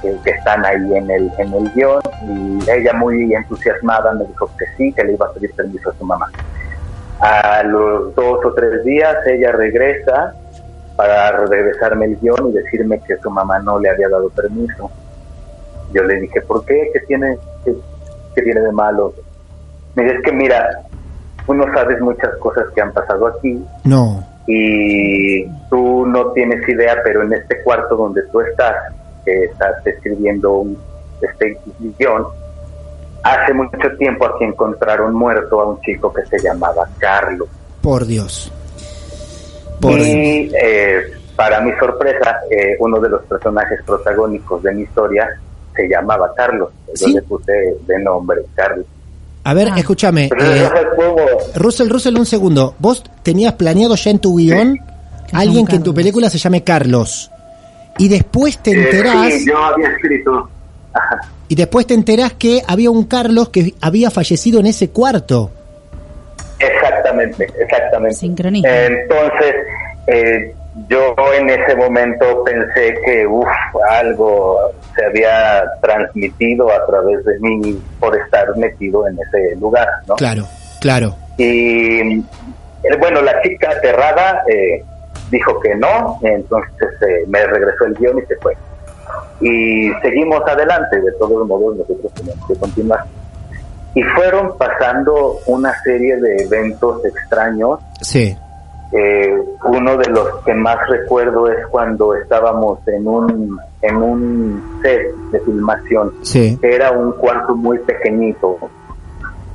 que, 0.00 0.16
que 0.22 0.30
están 0.30 0.64
ahí 0.64 0.94
en 0.94 1.10
el, 1.10 1.32
en 1.38 1.52
el 1.52 1.68
guion? 1.72 2.00
Y 2.28 2.70
ella 2.70 2.92
muy 2.92 3.34
entusiasmada 3.34 4.12
me 4.12 4.24
dijo 4.24 4.48
que 4.56 4.66
sí, 4.76 4.92
que 4.92 5.02
le 5.02 5.14
iba 5.14 5.26
a 5.26 5.32
pedir 5.32 5.52
permiso 5.54 5.90
a 5.90 5.94
su 5.94 6.04
mamá. 6.04 6.30
A 7.18 7.64
los 7.64 8.14
dos 8.14 8.44
o 8.44 8.52
tres 8.54 8.84
días 8.84 9.16
ella 9.26 9.50
regresa 9.50 10.32
para 10.96 11.32
regresarme 11.46 12.06
el 12.06 12.16
guion 12.20 12.48
y 12.50 12.52
decirme 12.52 13.00
que 13.06 13.16
su 13.18 13.30
mamá 13.30 13.58
no 13.60 13.78
le 13.78 13.90
había 13.90 14.08
dado 14.08 14.28
permiso. 14.30 14.90
Yo 15.92 16.02
le 16.04 16.20
dije, 16.20 16.40
¿por 16.42 16.64
qué? 16.64 16.90
¿Qué 16.92 17.00
tiene, 17.00 17.36
qué, 17.64 17.74
qué 18.34 18.42
tiene 18.42 18.60
de 18.60 18.72
malo? 18.72 19.12
Me 19.94 20.04
dice, 20.04 20.16
es 20.16 20.22
que 20.22 20.32
mira, 20.32 20.82
tú 21.46 21.54
no 21.54 21.64
sabes 21.74 22.00
muchas 22.00 22.34
cosas 22.38 22.64
que 22.74 22.80
han 22.80 22.92
pasado 22.92 23.26
aquí 23.26 23.62
No. 23.84 24.24
y 24.46 25.44
tú 25.68 26.06
no 26.06 26.32
tienes 26.32 26.66
idea, 26.68 26.96
pero 27.04 27.22
en 27.24 27.32
este 27.34 27.62
cuarto 27.62 27.96
donde 27.96 28.22
tú 28.30 28.40
estás, 28.40 28.74
que 29.24 29.44
estás 29.44 29.86
escribiendo 29.86 30.50
un, 30.52 30.78
este 31.20 31.58
guion, 31.98 32.24
hace 33.22 33.52
mucho 33.54 33.96
tiempo 33.98 34.26
aquí 34.26 34.44
encontraron 34.44 35.14
muerto 35.14 35.60
a 35.60 35.66
un 35.66 35.80
chico 35.82 36.12
que 36.12 36.24
se 36.26 36.38
llamaba 36.38 36.88
Carlos. 36.98 37.48
Por 37.82 38.06
Dios. 38.06 38.50
Por 39.82 39.98
y 40.00 40.50
eh, 40.62 41.02
para 41.36 41.60
mi 41.60 41.72
sorpresa, 41.78 42.36
eh, 42.50 42.76
uno 42.78 43.00
de 43.00 43.08
los 43.08 43.22
personajes 43.24 43.80
protagónicos 43.84 44.62
de 44.62 44.72
mi 44.74 44.82
historia 44.82 45.28
se 45.74 45.88
llamaba 45.88 46.32
Carlos. 46.36 46.70
Yo 46.88 47.06
¿Sí? 47.08 47.12
le 47.12 47.22
puse 47.22 47.52
de 47.86 47.98
nombre 48.02 48.42
Carlos. 48.54 48.86
A 49.44 49.54
ver, 49.54 49.68
Ah. 49.72 49.78
escúchame. 49.78 50.26
Eh, 50.38 50.68
Russell, 51.56 51.88
Russell, 51.90 52.16
un 52.16 52.26
segundo. 52.26 52.74
¿Vos 52.78 53.02
tenías 53.22 53.54
planeado 53.54 53.94
ya 53.96 54.10
en 54.12 54.18
tu 54.20 54.36
guion 54.36 54.78
alguien 55.32 55.66
que 55.66 55.76
en 55.76 55.82
tu 55.82 55.90
Carlos. 55.90 55.94
película 55.96 56.30
se 56.30 56.38
llame 56.38 56.62
Carlos? 56.62 57.30
Y 57.98 58.08
después 58.08 58.58
te 58.58 58.70
Eh, 58.70 58.84
enterás, 58.84 59.32
sí, 59.34 59.46
yo 59.48 59.58
había 59.58 59.88
escrito. 59.88 60.48
Ajá. 60.94 61.20
y 61.48 61.54
después 61.54 61.86
te 61.86 61.94
enterás 61.94 62.34
que 62.34 62.62
había 62.66 62.90
un 62.90 63.04
Carlos 63.04 63.48
que 63.48 63.74
había 63.80 64.10
fallecido 64.10 64.60
en 64.60 64.66
ese 64.66 64.90
cuarto. 64.90 65.50
Exactamente, 67.20 67.62
exactamente. 67.62 68.14
Sincronismo. 68.16 68.68
Entonces, 68.68 69.54
eh, 70.06 70.54
yo 70.88 71.14
en 71.38 71.50
ese 71.50 71.76
momento 71.76 72.44
pensé 72.44 72.94
que 73.04 73.26
uf, 73.26 73.46
algo 73.90 74.72
se 74.96 75.04
había 75.04 75.64
transmitido 75.82 76.70
a 76.70 76.86
través 76.86 77.24
de 77.24 77.38
mí 77.40 77.80
por 78.00 78.16
estar 78.16 78.56
metido 78.56 79.06
en 79.06 79.18
ese 79.18 79.56
lugar, 79.56 79.88
¿no? 80.06 80.16
Claro, 80.16 80.44
claro. 80.80 81.14
Y 81.36 82.18
eh, 82.18 82.96
bueno, 82.98 83.20
la 83.22 83.40
chica 83.42 83.70
aterrada 83.70 84.42
eh, 84.48 84.82
dijo 85.30 85.60
que 85.60 85.74
no, 85.74 86.18
entonces 86.22 86.88
eh, 87.02 87.24
me 87.28 87.46
regresó 87.46 87.84
el 87.86 87.94
guion 87.94 88.18
y 88.18 88.26
se 88.26 88.36
fue. 88.36 88.56
Y 89.40 89.92
seguimos 90.02 90.40
adelante, 90.46 91.00
de 91.00 91.12
todos 91.12 91.46
modos 91.46 91.76
nosotros 91.76 92.12
tenemos 92.14 92.46
que 92.46 92.54
continuar. 92.54 93.04
Y 93.94 94.02
fueron 94.02 94.56
pasando 94.56 95.38
una 95.46 95.72
serie 95.82 96.16
de 96.16 96.44
eventos 96.44 97.04
extraños. 97.04 97.78
Sí, 98.00 98.36
Eh, 98.94 99.34
uno 99.64 99.96
de 99.96 100.06
los 100.10 100.44
que 100.44 100.52
más 100.52 100.76
recuerdo 100.86 101.50
es 101.50 101.66
cuando 101.68 102.14
estábamos 102.14 102.78
en 102.86 103.08
un, 103.08 103.58
en 103.80 103.96
un 103.96 104.80
set 104.82 105.14
de 105.30 105.40
filmación 105.40 106.12
sí. 106.20 106.58
era 106.60 106.90
un 106.90 107.12
cuarto 107.12 107.56
muy 107.56 107.78
pequeñito, 107.78 108.58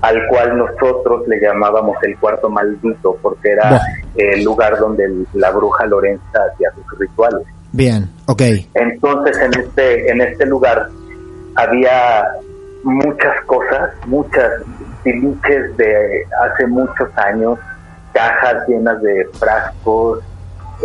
al 0.02 0.28
cual 0.30 0.58
nosotros 0.58 1.28
le 1.28 1.40
llamábamos 1.40 1.98
el 2.02 2.18
cuarto 2.18 2.50
maldito, 2.50 3.16
porque 3.22 3.52
era 3.52 3.80
el 4.16 4.44
lugar 4.44 4.80
donde 4.80 5.08
la 5.34 5.52
bruja 5.52 5.86
Lorenza 5.86 6.40
hacía 6.52 6.72
sus 6.72 6.98
rituales. 6.98 7.46
Bien, 7.72 8.10
ok. 8.26 8.42
Entonces 8.74 9.38
en 9.38 9.54
este, 9.60 10.10
en 10.12 10.22
este 10.22 10.48
lugar 10.48 10.90
había 11.54 12.28
muchas 12.88 13.42
cosas, 13.46 13.92
muchas 14.06 14.52
tiliches 15.04 15.76
de 15.78 16.26
hace 16.42 16.68
muchos 16.68 17.10
años, 17.18 17.60
cajas 18.14 18.68
llenas 18.68 19.02
de 19.02 19.28
frascos, 19.40 20.20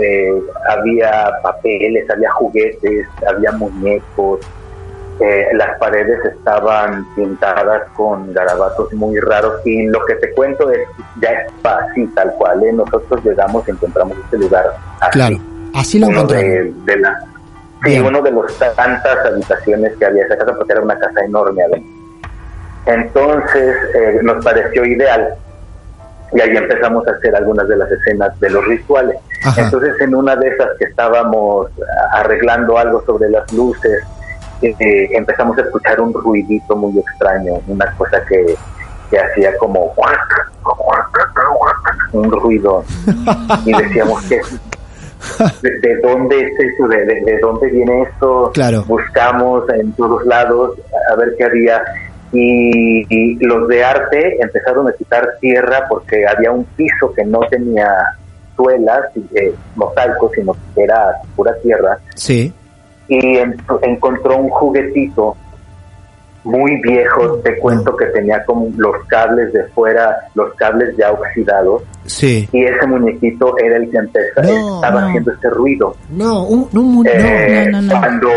eh, 0.01 0.43
había 0.69 1.31
papeles, 1.43 2.09
había 2.11 2.31
juguetes, 2.33 3.07
había 3.29 3.53
muñecos, 3.53 4.41
eh, 5.21 5.47
las 5.55 5.79
paredes 5.79 6.19
estaban 6.25 7.07
pintadas 7.15 7.83
con 7.95 8.33
garabatos 8.33 8.93
muy 8.95 9.21
raros 9.21 9.61
y 9.65 9.87
lo 9.87 10.05
que 10.07 10.15
te 10.15 10.33
cuento 10.33 10.71
es 10.71 10.89
ya 11.21 11.29
es 11.31 11.53
así 11.65 12.07
tal 12.09 12.33
cual, 12.39 12.63
¿eh? 12.65 12.73
nosotros 12.73 13.23
llegamos 13.25 13.67
y 13.69 13.73
encontramos 13.73 14.17
este 14.25 14.39
lugar 14.39 14.65
así 15.01 15.11
Claro. 15.13 15.37
Así 15.75 15.99
lo 15.99 16.09
uno 16.09 16.17
encontraron. 16.23 16.51
de, 16.51 16.93
de 16.93 16.97
la 17.01 17.25
sí, 17.85 17.99
uno 17.99 18.23
de 18.23 18.31
los 18.31 18.59
tantas 18.59 19.27
habitaciones 19.27 19.97
que 19.99 20.07
había 20.07 20.25
esa 20.25 20.37
casa 20.37 20.55
porque 20.57 20.73
era 20.73 20.83
una 20.83 20.99
casa 20.99 21.25
enorme 21.25 21.63
entonces 22.87 23.77
eh, 23.95 24.21
nos 24.23 24.45
pareció 24.45 24.85
ideal. 24.85 25.35
Y 26.33 26.41
ahí 26.41 26.57
empezamos 26.57 27.07
a 27.07 27.13
hacer 27.13 27.37
algunas 27.37 27.69
de 27.69 27.77
las 27.77 27.91
escenas 27.91 28.39
de 28.41 28.51
los 28.51 28.65
rituales. 28.67 29.17
Ajá. 29.45 29.63
entonces 29.63 30.01
en 30.01 30.15
una 30.15 30.37
de 30.37 30.49
esas 30.49 30.69
que 30.79 30.85
estábamos 30.85 31.69
arreglando 32.13 32.79
algo 32.79 33.05
sobre 33.05 33.29
las 33.29 33.53
luces 33.53 34.05
eh, 34.63 35.09
empezamos 35.17 35.59
a 35.59 35.63
escuchar 35.63 36.01
un 36.01 36.15
ruidito 36.15 36.77
muy 36.77 36.97
extraño 36.97 37.55
una 37.67 37.91
cosa 37.97 38.25
que, 38.25 38.55
que 39.11 39.19
hacía 39.19 39.57
como 39.59 39.93
un 42.13 42.31
ruido. 42.31 42.85
Y 43.65 43.77
decíamos 43.77 44.23
que 44.29 44.41
de, 45.63 45.71
de 45.81 45.97
dónde 46.01 46.39
es 46.41 46.53
eso, 46.59 46.89
de, 46.89 47.05
de- 47.05 47.21
de 47.21 47.39
dónde 47.41 47.69
viene 47.69 48.03
esto. 48.03 48.51
Claro. 48.55 48.85
Buscamos 48.87 49.65
en 49.71 49.93
todos 49.93 50.25
lados 50.27 50.77
a 51.11 51.17
ver 51.17 51.35
qué 51.37 51.45
había. 51.45 51.83
Y, 52.35 53.05
y 53.11 53.37
los 53.45 53.69
de 53.69 53.85
arte 53.85 54.39
empezaron 54.41 54.89
a 54.89 54.93
quitar 54.93 55.29
tierra 55.41 55.85
porque 55.89 56.27
había 56.27 56.51
un 56.51 56.65
piso 56.65 57.13
que 57.15 57.25
no 57.25 57.41
tenía 57.51 57.87
suelas, 58.57 59.01
eh, 59.35 59.55
mosaicos, 59.77 60.33
sino 60.35 60.57
que 60.75 60.83
era 60.85 61.13
pura 61.37 61.53
tierra. 61.63 61.99
Sí. 62.15 62.53
Y 63.09 63.37
en- 63.37 63.57
encontró 63.83 64.39
un 64.39 64.49
juguetito 64.49 65.37
muy 66.45 66.81
viejo, 66.83 67.37
te 67.45 67.57
cuento 67.59 67.97
que 67.97 68.07
tenía 68.07 68.45
como 68.45 68.69
los 68.77 68.97
cables 69.07 69.53
de 69.53 69.65
fuera, 69.69 70.17
los 70.35 70.53
cables 70.55 70.97
ya 70.97 71.11
oxidados 71.13 71.83
Sí. 72.05 72.49
y 72.53 72.65
ese 72.65 72.87
muñequito 72.87 73.55
era 73.59 73.77
el 73.77 73.89
que 73.91 73.99
empezó, 73.99 74.43
No, 74.43 74.75
estaba 74.77 75.01
no. 75.03 75.07
haciendo 75.09 75.33
este 75.33 75.51
ruido. 75.51 75.95
No, 76.11 76.43
un, 76.45 76.69
un 76.77 77.07
Eh, 77.07 77.69
no, 77.71 77.81
no, 77.83 77.95
no. 77.95 78.01
Cuando 78.01 78.29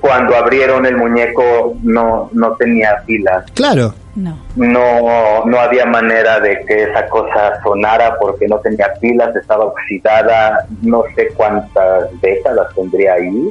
cuando 0.00 0.36
abrieron 0.36 0.86
el 0.86 0.96
muñeco 0.96 1.74
no 1.82 2.30
no 2.32 2.52
tenía 2.56 3.02
pilas. 3.04 3.44
Claro. 3.52 3.94
No. 4.14 4.36
no 4.56 5.44
no 5.44 5.58
había 5.60 5.86
manera 5.86 6.38
de 6.40 6.64
que 6.66 6.84
esa 6.84 7.06
cosa 7.08 7.60
sonara 7.62 8.16
porque 8.20 8.46
no 8.48 8.58
tenía 8.58 8.92
pilas, 9.00 9.34
estaba 9.34 9.64
oxidada, 9.64 10.64
no 10.82 11.02
sé 11.16 11.28
cuántas 11.36 12.08
décadas 12.20 12.68
tendría 12.76 13.14
ahí. 13.14 13.50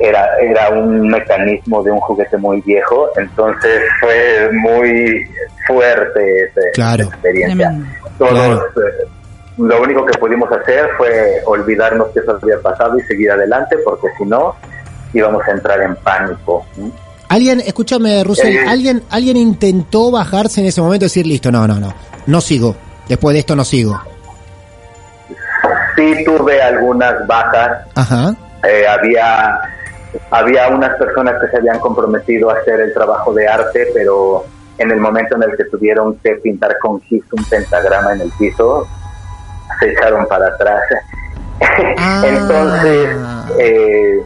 Era, 0.00 0.26
era 0.40 0.70
un 0.70 1.08
mecanismo 1.08 1.82
de 1.82 1.90
un 1.90 2.00
juguete 2.00 2.36
muy 2.38 2.60
viejo, 2.62 3.08
entonces 3.18 3.82
fue 4.00 4.50
muy 4.52 5.28
fuerte 5.66 6.44
ese- 6.44 6.70
Claro. 6.74 7.02
esa 7.04 7.12
experiencia 7.12 7.74
todos 8.18 8.30
Claro. 8.32 8.62
eh, 8.76 9.06
lo 9.58 9.82
único 9.82 10.06
que 10.06 10.16
pudimos 10.18 10.50
hacer 10.50 10.88
fue 10.96 11.42
olvidarnos 11.44 12.08
que 12.14 12.20
eso 12.20 12.38
había 12.42 12.58
pasado 12.62 12.98
y 12.98 13.02
seguir 13.02 13.30
adelante 13.30 13.76
porque 13.84 14.06
si 14.16 14.24
no 14.24 14.54
íbamos 15.12 15.46
a 15.46 15.50
entrar 15.50 15.80
en 15.82 15.94
pánico. 15.96 16.64
Alguien, 17.28 17.60
escúchame, 17.60 18.24
Russell, 18.24 18.56
Eh. 18.56 18.64
alguien, 18.66 19.02
alguien 19.10 19.36
intentó 19.36 20.10
bajarse 20.10 20.60
en 20.62 20.66
ese 20.68 20.80
momento 20.80 21.04
y 21.04 21.08
decir, 21.08 21.26
listo, 21.26 21.52
no, 21.52 21.66
no, 21.68 21.78
no, 21.78 21.92
no 22.26 22.40
sigo. 22.40 22.74
Después 23.06 23.34
de 23.34 23.40
esto 23.40 23.54
no 23.54 23.64
sigo. 23.64 24.00
sí 25.96 26.24
tuve 26.24 26.60
algunas 26.62 27.26
bajas 27.26 27.86
Ajá. 27.94 28.34
eh, 28.66 28.86
había 28.86 29.60
había 30.30 30.68
unas 30.68 30.96
personas 30.96 31.40
que 31.40 31.48
se 31.48 31.56
habían 31.58 31.78
comprometido 31.80 32.50
a 32.50 32.54
hacer 32.54 32.80
el 32.80 32.92
trabajo 32.94 33.32
de 33.34 33.46
arte 33.48 33.88
pero 33.94 34.44
en 34.78 34.90
el 34.90 34.98
momento 35.00 35.36
en 35.36 35.42
el 35.44 35.56
que 35.56 35.64
tuvieron 35.64 36.16
que 36.18 36.36
pintar 36.36 36.76
con 36.78 37.00
gis 37.02 37.22
un 37.32 37.44
pentagrama 37.44 38.12
en 38.14 38.22
el 38.22 38.32
piso 38.38 38.86
se 39.78 39.90
echaron 39.90 40.26
para 40.26 40.48
atrás 40.48 40.82
Ah. 41.98 42.22
entonces 42.24 43.16
eh, 43.58 44.22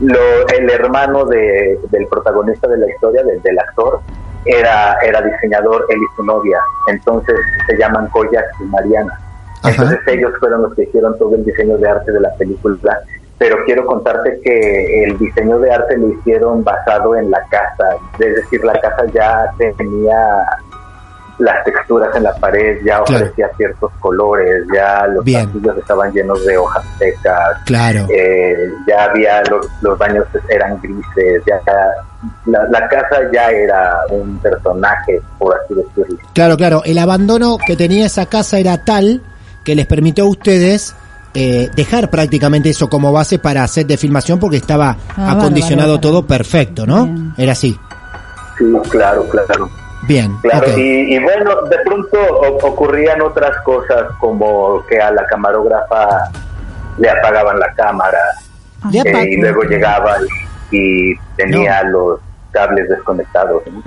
lo- 0.00 0.48
el 0.48 0.68
hermano 0.70 1.24
de- 1.26 1.78
del 1.90 2.06
protagonista 2.08 2.66
de 2.66 2.76
la 2.78 2.90
historia, 2.90 3.22
del, 3.22 3.40
del 3.42 3.56
actor, 3.58 4.00
era, 4.44 4.96
era 5.04 5.22
diseñador, 5.22 5.86
él 5.88 5.98
y 5.98 6.16
su 6.16 6.24
novia. 6.24 6.58
Entonces 6.88 7.36
se 7.68 7.76
llaman 7.76 8.08
Koyak 8.08 8.44
y 8.60 8.64
Mariana. 8.64 9.16
Ajá. 9.62 9.70
Entonces 9.70 10.00
ellos 10.08 10.32
fueron 10.40 10.62
los 10.62 10.74
que 10.74 10.82
hicieron 10.82 11.16
todo 11.18 11.36
el 11.36 11.44
diseño 11.44 11.76
de 11.78 11.88
arte 11.88 12.10
de 12.10 12.18
la 12.20 12.34
película. 12.34 12.98
Pero 13.42 13.56
quiero 13.66 13.84
contarte 13.84 14.38
que 14.44 15.04
el 15.04 15.18
diseño 15.18 15.58
de 15.58 15.72
arte 15.72 15.96
lo 15.96 16.10
hicieron 16.12 16.62
basado 16.62 17.16
en 17.16 17.28
la 17.28 17.40
casa. 17.50 17.84
Es 18.20 18.36
decir, 18.36 18.62
la 18.64 18.72
casa 18.80 19.04
ya 19.12 19.50
tenía 19.76 20.46
las 21.38 21.64
texturas 21.64 22.14
en 22.14 22.22
la 22.22 22.32
pared, 22.36 22.76
ya 22.84 23.02
Claro. 23.02 23.24
ofrecía 23.24 23.48
ciertos 23.56 23.90
colores, 23.98 24.64
ya 24.72 25.08
los 25.08 25.24
pasillos 25.24 25.76
estaban 25.76 26.12
llenos 26.12 26.44
de 26.46 26.56
hojas 26.56 26.84
secas, 26.98 27.58
Claro. 27.66 28.06
eh, 28.16 28.70
ya 28.86 29.04
había 29.06 29.42
los, 29.50 29.66
los 29.80 29.98
baños 29.98 30.24
eran 30.48 30.80
grises, 30.80 31.42
ya 31.44 31.60
la, 32.46 32.62
la 32.70 32.88
casa 32.88 33.22
ya 33.32 33.50
era 33.50 33.92
un 34.10 34.38
personaje, 34.38 35.20
por 35.38 35.56
así 35.58 35.74
decirlo. 35.74 36.16
Claro, 36.32 36.56
claro. 36.56 36.82
El 36.84 36.98
abandono 36.98 37.58
que 37.66 37.74
tenía 37.74 38.06
esa 38.06 38.26
casa 38.26 38.60
era 38.60 38.84
tal 38.84 39.20
que 39.64 39.74
les 39.74 39.86
permitió 39.86 40.24
a 40.24 40.28
ustedes 40.28 40.94
eh, 41.34 41.70
dejar 41.74 42.10
prácticamente 42.10 42.70
eso 42.70 42.88
como 42.88 43.12
base 43.12 43.38
para 43.38 43.62
hacer 43.64 43.86
de 43.86 43.96
filmación 43.96 44.38
porque 44.38 44.56
estaba 44.58 44.96
Ah, 45.16 45.32
acondicionado 45.32 45.98
todo 46.00 46.26
perfecto, 46.26 46.86
¿no? 46.86 47.04
Bien. 47.06 47.32
Era 47.38 47.52
así. 47.52 47.78
Sí, 48.58 48.64
claro, 48.90 49.24
claro. 49.28 49.70
Bien. 50.08 50.36
Claro, 50.42 50.66
y, 50.78 51.14
y 51.14 51.18
bueno, 51.20 51.62
de 51.70 51.76
pronto 51.84 52.18
o- 52.20 52.66
ocurrían 52.66 53.20
otras 53.22 53.56
cosas 53.64 54.04
como 54.18 54.84
que 54.86 54.98
a 55.00 55.10
la 55.12 55.24
camarógrafa 55.26 56.30
le 56.98 57.08
apagaban 57.08 57.58
la 57.58 57.72
cámara 57.74 58.18
Le 58.90 58.98
eh, 59.00 59.28
y 59.30 59.40
luego 59.40 59.62
llegaba 59.62 60.16
y, 60.72 60.76
y 61.12 61.14
tenía 61.36 61.82
los 61.84 62.18
cables 62.50 62.88
desconectados. 62.88 63.62
¿no? 63.72 63.82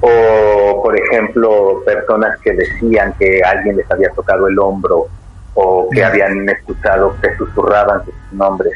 O, 0.00 0.82
por 0.82 0.98
ejemplo, 0.98 1.82
personas 1.84 2.38
que 2.42 2.52
decían 2.52 3.14
que 3.18 3.40
alguien 3.42 3.76
les 3.76 3.90
había 3.90 4.08
tocado 4.10 4.48
el 4.48 4.58
hombro 4.58 5.06
o 5.56 5.88
que 5.90 6.04
habían 6.04 6.48
escuchado 6.48 7.14
que 7.20 7.34
susurraban 7.36 8.04
sus 8.04 8.14
nombres. 8.32 8.72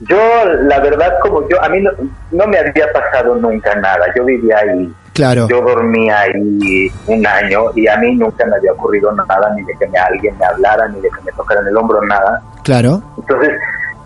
Yo, 0.00 0.18
la 0.62 0.80
verdad, 0.80 1.14
como 1.20 1.48
yo, 1.48 1.62
a 1.62 1.68
mí 1.68 1.80
no, 1.80 1.90
no 2.32 2.46
me 2.46 2.58
había 2.58 2.86
pasado 2.92 3.34
nunca 3.36 3.74
nada. 3.76 4.04
Yo 4.16 4.24
vivía 4.24 4.58
ahí 4.58 4.92
Claro. 5.14 5.46
yo 5.46 5.60
dormía 5.60 6.20
ahí 6.20 6.90
un 7.06 7.26
año 7.26 7.64
y 7.74 7.86
a 7.86 7.96
mí 7.98 8.16
nunca 8.16 8.46
me 8.46 8.56
había 8.56 8.72
ocurrido 8.72 9.12
nada, 9.12 9.52
ni 9.54 9.62
de 9.62 9.74
que 9.78 9.86
me, 9.88 9.98
alguien 9.98 10.36
me 10.38 10.44
hablara, 10.46 10.88
ni 10.88 11.00
de 11.00 11.08
que 11.10 11.20
me 11.24 11.32
tocaran 11.32 11.66
el 11.66 11.76
hombro, 11.76 12.00
nada. 12.02 12.40
Claro. 12.64 13.02
Entonces, 13.18 13.50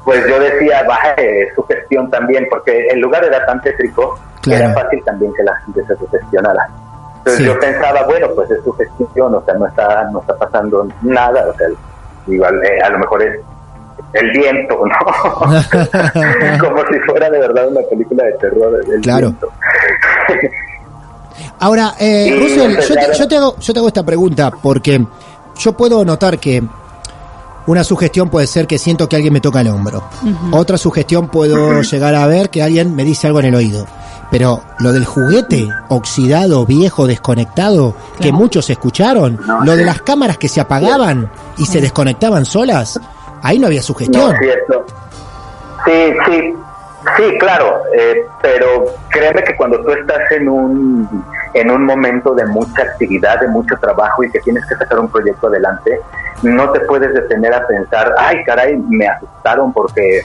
pues 0.04 0.26
yo 0.28 0.38
decía, 0.40 0.82
baja 0.86 1.14
eh, 1.16 1.48
su 1.54 1.62
gestión 1.64 2.10
también, 2.10 2.46
porque 2.50 2.88
el 2.88 3.00
lugar 3.00 3.24
era 3.24 3.44
tan 3.46 3.60
tétrico 3.62 4.18
que 4.42 4.50
Claro. 4.50 4.64
era 4.64 4.74
fácil 4.74 5.02
también 5.04 5.32
que 5.34 5.44
la 5.44 5.54
gente 5.60 5.84
se 5.86 5.96
sugestionara. 5.96 6.68
Entonces 7.18 7.38
Sí. 7.38 7.44
yo 7.46 7.58
pensaba, 7.58 8.02
bueno, 8.04 8.28
pues 8.34 8.50
es 8.50 8.62
su 8.64 8.72
gestión, 8.72 9.34
o 9.34 9.42
sea, 9.44 9.54
no 9.54 9.66
está, 9.66 10.08
no 10.12 10.20
está 10.20 10.36
pasando 10.36 10.86
nada, 11.02 11.44
o 11.48 11.54
sea, 11.56 11.68
igual 12.26 12.62
eh, 12.64 12.80
a 12.84 12.90
lo 12.90 12.98
mejor 12.98 13.22
es 13.22 13.40
el 14.12 14.30
viento, 14.32 14.78
¿no? 14.86 14.98
Como 16.60 16.82
si 16.92 16.98
fuera 17.06 17.28
de 17.30 17.38
verdad 17.40 17.68
una 17.68 17.80
película 17.90 18.24
de 18.24 18.32
terror. 18.34 18.80
El 18.92 19.00
Claro. 19.00 19.28
viento. 19.28 19.48
Ahora, 21.58 21.94
eh, 21.98 22.36
Russell, 22.38 22.58
yo 22.58 22.94
te, 22.94 23.04
empezaron- 23.04 23.14
yo 23.16 23.28
te 23.28 23.36
hago, 23.36 23.56
yo 23.58 23.72
te 23.72 23.78
hago 23.78 23.88
esta 23.88 24.02
pregunta 24.04 24.50
porque 24.50 25.04
yo 25.58 25.72
puedo 25.72 26.04
notar 26.04 26.38
que 26.38 26.62
una 27.66 27.84
sugestión 27.84 28.28
puede 28.30 28.46
ser 28.46 28.66
que 28.66 28.78
siento 28.78 29.08
que 29.08 29.16
alguien 29.16 29.32
me 29.32 29.40
toca 29.40 29.60
el 29.60 29.68
hombro. 29.68 30.04
Otra 30.52 30.78
sugestión 30.78 31.28
puedo 31.28 31.82
llegar 31.82 32.14
a 32.14 32.26
ver 32.26 32.50
que 32.50 32.62
alguien 32.62 32.94
me 32.94 33.04
dice 33.04 33.26
algo 33.26 33.40
en 33.40 33.46
el 33.46 33.54
oído. 33.54 33.86
Pero 34.30 34.60
lo 34.80 34.92
del 34.92 35.04
juguete 35.04 35.68
oxidado, 35.88 36.66
viejo, 36.66 37.06
desconectado, 37.06 37.94
que 38.20 38.32
muchos 38.32 38.68
escucharon, 38.70 39.38
No, 39.46 39.64
lo 39.64 39.76
de 39.76 39.84
las 39.84 40.02
cámaras 40.02 40.36
que 40.36 40.48
se 40.48 40.60
apagaban 40.60 41.30
y 41.58 41.66
se 41.66 41.80
desconectaban 41.80 42.44
solas, 42.44 42.98
ahí 43.42 43.58
no 43.58 43.68
había 43.68 43.82
sugestión. 43.82 44.32
No, 44.32 44.38
eso. 44.40 44.84
Sí, 45.84 45.92
sí, 46.26 46.54
sí, 47.16 47.38
claro, 47.38 47.82
eh, 47.96 48.24
pero 48.42 48.84
créeme 49.08 49.42
que 49.42 49.56
cuando 49.56 49.82
tú 49.82 49.90
estás 49.90 50.30
en 50.32 50.48
un, 50.48 51.24
en 51.54 51.70
un 51.70 51.84
momento 51.84 52.34
de 52.34 52.44
mucha 52.46 52.82
actividad, 52.82 53.40
de 53.40 53.48
mucho 53.48 53.76
trabajo 53.80 54.24
y 54.24 54.30
que 54.30 54.40
tienes 54.40 54.64
que 54.66 54.74
sacar 54.76 54.98
un 54.98 55.08
proyecto 55.08 55.46
adelante, 55.48 56.00
no 56.42 56.70
te 56.72 56.80
puedes 56.80 57.12
detener 57.14 57.54
a 57.54 57.66
pensar, 57.66 58.14
ay, 58.18 58.44
caray, 58.44 58.76
me 58.76 59.06
asustaron 59.08 59.72
porque, 59.72 60.22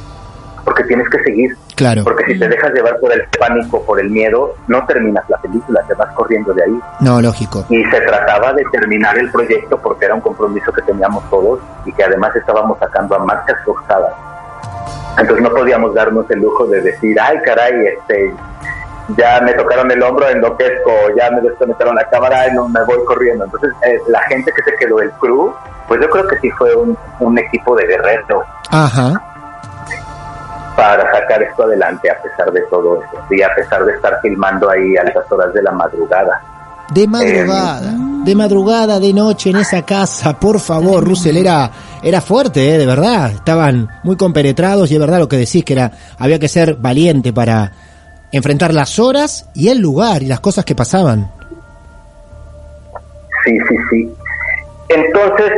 porque 0.63 0.83
tienes 0.83 1.07
que 1.09 1.23
seguir. 1.23 1.57
Claro. 1.75 2.03
Porque 2.03 2.25
si 2.25 2.37
te 2.37 2.47
dejas 2.47 2.73
llevar 2.73 2.99
por 2.99 3.11
el 3.11 3.23
pánico, 3.39 3.83
por 3.85 3.99
el 3.99 4.09
miedo, 4.09 4.55
no 4.67 4.85
terminas 4.85 5.27
la 5.29 5.37
película, 5.37 5.81
te 5.87 5.95
vas 5.95 6.13
corriendo 6.13 6.53
de 6.53 6.63
ahí. 6.63 6.79
No, 6.99 7.21
lógico. 7.21 7.65
Y 7.69 7.83
se 7.85 8.01
trataba 8.01 8.53
de 8.53 8.63
terminar 8.71 9.17
el 9.17 9.31
proyecto 9.31 9.79
porque 9.81 10.05
era 10.05 10.15
un 10.15 10.21
compromiso 10.21 10.71
que 10.71 10.81
teníamos 10.83 11.27
todos 11.29 11.59
y 11.85 11.91
que 11.93 12.03
además 12.03 12.35
estábamos 12.35 12.77
sacando 12.77 13.15
a 13.15 13.19
marchas 13.19 13.57
forzadas. 13.65 14.13
Entonces 15.17 15.43
no 15.43 15.49
podíamos 15.49 15.93
darnos 15.93 16.29
el 16.29 16.39
lujo 16.39 16.65
de 16.67 16.81
decir, 16.81 17.19
ay 17.19 17.37
caray, 17.43 17.87
este, 17.87 18.33
ya 19.17 19.41
me 19.41 19.53
tocaron 19.53 19.91
el 19.91 20.01
hombro, 20.01 20.29
enloquezco, 20.29 20.91
ya 21.17 21.29
me 21.31 21.41
desconectaron 21.41 21.95
la 21.95 22.07
cámara 22.09 22.47
y 22.47 22.53
no 22.53 22.67
me 22.69 22.83
voy 22.83 23.03
corriendo. 23.05 23.45
Entonces 23.45 23.71
eh, 23.85 23.99
la 24.07 24.21
gente 24.23 24.51
que 24.53 24.63
se 24.63 24.77
quedó, 24.77 24.99
el 24.99 25.11
crew, 25.13 25.53
pues 25.87 26.01
yo 26.01 26.09
creo 26.09 26.27
que 26.27 26.39
sí 26.39 26.49
fue 26.51 26.73
un, 26.75 26.97
un 27.19 27.37
equipo 27.37 27.75
de 27.75 27.85
guerreros 27.87 28.45
Ajá. 28.69 29.21
para 30.75 31.11
sacar 31.11 31.43
esto 31.43 31.63
adelante 31.63 32.09
a 32.09 32.21
pesar 32.21 32.51
de 32.51 32.61
todo 32.61 33.01
eso 33.03 33.25
y 33.29 33.41
a 33.41 33.53
pesar 33.55 33.83
de 33.83 33.93
estar 33.93 34.19
filmando 34.21 34.69
ahí 34.69 34.95
a 34.97 35.01
altas 35.01 35.29
horas 35.31 35.53
de 35.53 35.61
la 35.61 35.71
madrugada. 35.71 36.41
De 36.89 37.07
madrugada, 37.07 37.91
de 38.23 38.35
madrugada, 38.35 38.99
de 38.99 39.13
noche 39.13 39.49
en 39.49 39.57
esa 39.57 39.81
casa, 39.83 40.39
por 40.39 40.59
favor, 40.59 41.03
Russell, 41.03 41.37
era, 41.37 41.71
era 42.03 42.21
fuerte, 42.21 42.75
¿eh? 42.75 42.77
de 42.77 42.85
verdad. 42.85 43.31
Estaban 43.31 43.89
muy 44.03 44.15
compenetrados 44.15 44.91
y 44.91 44.93
es 44.95 44.99
verdad 44.99 45.19
lo 45.19 45.27
que 45.27 45.37
decís, 45.37 45.63
que 45.65 45.73
era, 45.73 45.91
había 46.19 46.37
que 46.39 46.47
ser 46.47 46.75
valiente 46.75 47.33
para 47.33 47.71
enfrentar 48.31 48.73
las 48.73 48.99
horas 48.99 49.49
y 49.55 49.69
el 49.69 49.79
lugar 49.79 50.21
y 50.21 50.27
las 50.27 50.39
cosas 50.39 50.65
que 50.65 50.75
pasaban. 50.75 51.31
Sí, 53.43 53.57
sí, 53.67 53.75
sí. 53.89 54.13
Entonces, 54.89 55.51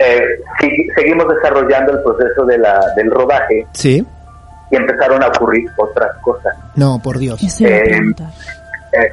eh, 0.00 0.20
sí- 0.60 0.88
seguimos 0.96 1.26
desarrollando 1.28 1.92
el 1.92 2.02
proceso 2.02 2.44
de 2.46 2.58
la, 2.58 2.80
del 2.96 3.10
rodaje 3.12 3.64
Sí. 3.72 4.04
y 4.72 4.76
empezaron 4.76 5.22
a 5.22 5.28
ocurrir 5.28 5.70
otras 5.76 6.16
cosas. 6.20 6.52
No, 6.74 7.00
por 7.00 7.18
Dios. 7.18 7.40
Eh. 7.60 8.00
Eh, 8.92 9.12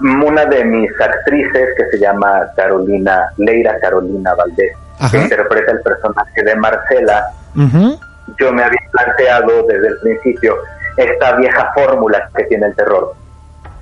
una 0.00 0.44
de 0.46 0.64
mis 0.64 0.90
actrices, 1.00 1.68
que 1.76 1.86
se 1.90 1.98
llama 1.98 2.42
Carolina, 2.56 3.30
Leira 3.38 3.78
Carolina 3.80 4.34
Valdés, 4.34 4.72
Ajá. 4.98 5.10
que 5.10 5.22
interpreta 5.24 5.72
el 5.72 5.80
personaje 5.80 6.42
de 6.42 6.56
Marcela, 6.56 7.26
yo 8.38 8.52
me 8.52 8.62
había 8.64 8.80
planteado 8.90 9.62
desde 9.66 9.88
el 9.88 9.98
principio 10.00 10.56
esta 10.96 11.36
vieja 11.36 11.72
fórmula 11.74 12.28
que 12.36 12.44
tiene 12.44 12.66
el 12.66 12.74
terror, 12.74 13.12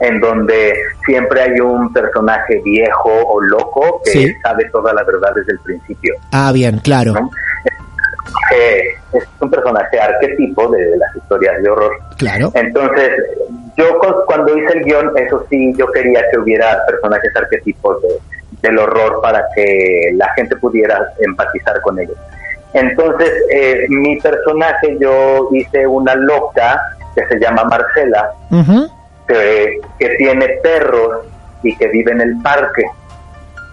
en 0.01 0.21
donde 0.21 0.75
siempre 1.07 1.43
hay 1.43 1.61
un 1.61 1.93
personaje 1.93 2.61
viejo 2.65 3.11
o 3.11 3.41
loco 3.41 4.01
que 4.05 4.11
Sí. 4.11 4.35
sabe 4.43 4.69
toda 4.71 4.93
la 4.93 5.05
verdad 5.05 5.33
desde 5.35 5.53
el 5.53 5.59
principio. 5.61 6.15
Ah, 6.33 6.51
bien, 6.53 6.79
claro. 6.79 7.13
¿no? 7.15 7.31
Eh, 8.55 8.83
es 9.13 9.25
un 9.41 9.51
personaje 9.51 9.99
arquetipo 10.01 10.69
de 10.69 10.97
las 10.97 11.15
historias 11.17 11.63
de 11.63 11.69
horror. 11.71 11.99
Claro. 12.19 12.51
Entonces, 12.55 13.11
yo 13.77 13.99
cu- 13.99 14.25
cuando 14.27 14.57
hice 14.57 14.79
el 14.79 14.85
guion, 14.85 15.13
eso 15.17 15.45
sí, 15.51 15.73
yo 15.77 15.87
quería 15.93 16.23
que 16.31 16.39
hubiera 16.39 16.85
personajes 16.87 17.35
arquetipos 17.37 18.01
de- 18.03 18.19
del 18.63 18.79
horror 18.79 19.21
para 19.23 19.45
que 19.55 20.13
la 20.15 20.33
gente 20.35 20.55
pudiera 20.57 21.13
empatizar 21.19 21.81
con 21.81 21.99
ellos. 21.99 22.17
Entonces, 22.75 23.31
eh, 23.51 23.87
mi 23.89 24.19
personaje, 24.21 24.97
yo 24.99 25.49
hice 25.53 25.87
una 25.87 26.15
loca 26.15 26.81
que 27.15 27.27
se 27.27 27.39
llama 27.39 27.65
Marcela, 27.65 28.33
que, 29.27 29.81
que 29.99 30.09
tiene 30.17 30.47
perros 30.63 31.27
y 31.63 31.77
que 31.77 31.87
vive 31.89 32.13
en 32.13 32.21
el 32.23 32.41
parque. 32.43 32.85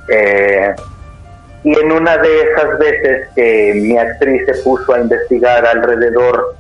Eh, 0.10 0.74
y 1.63 1.78
en 1.78 1.91
una 1.91 2.17
de 2.17 2.41
esas 2.41 2.80
veces 2.80 3.28
que 3.36 3.74
mi 3.76 3.98
actriz 3.98 4.45
se 4.45 4.63
puso 4.63 4.93
a 4.93 5.00
investigar 5.02 5.65
alrededor 5.65 6.56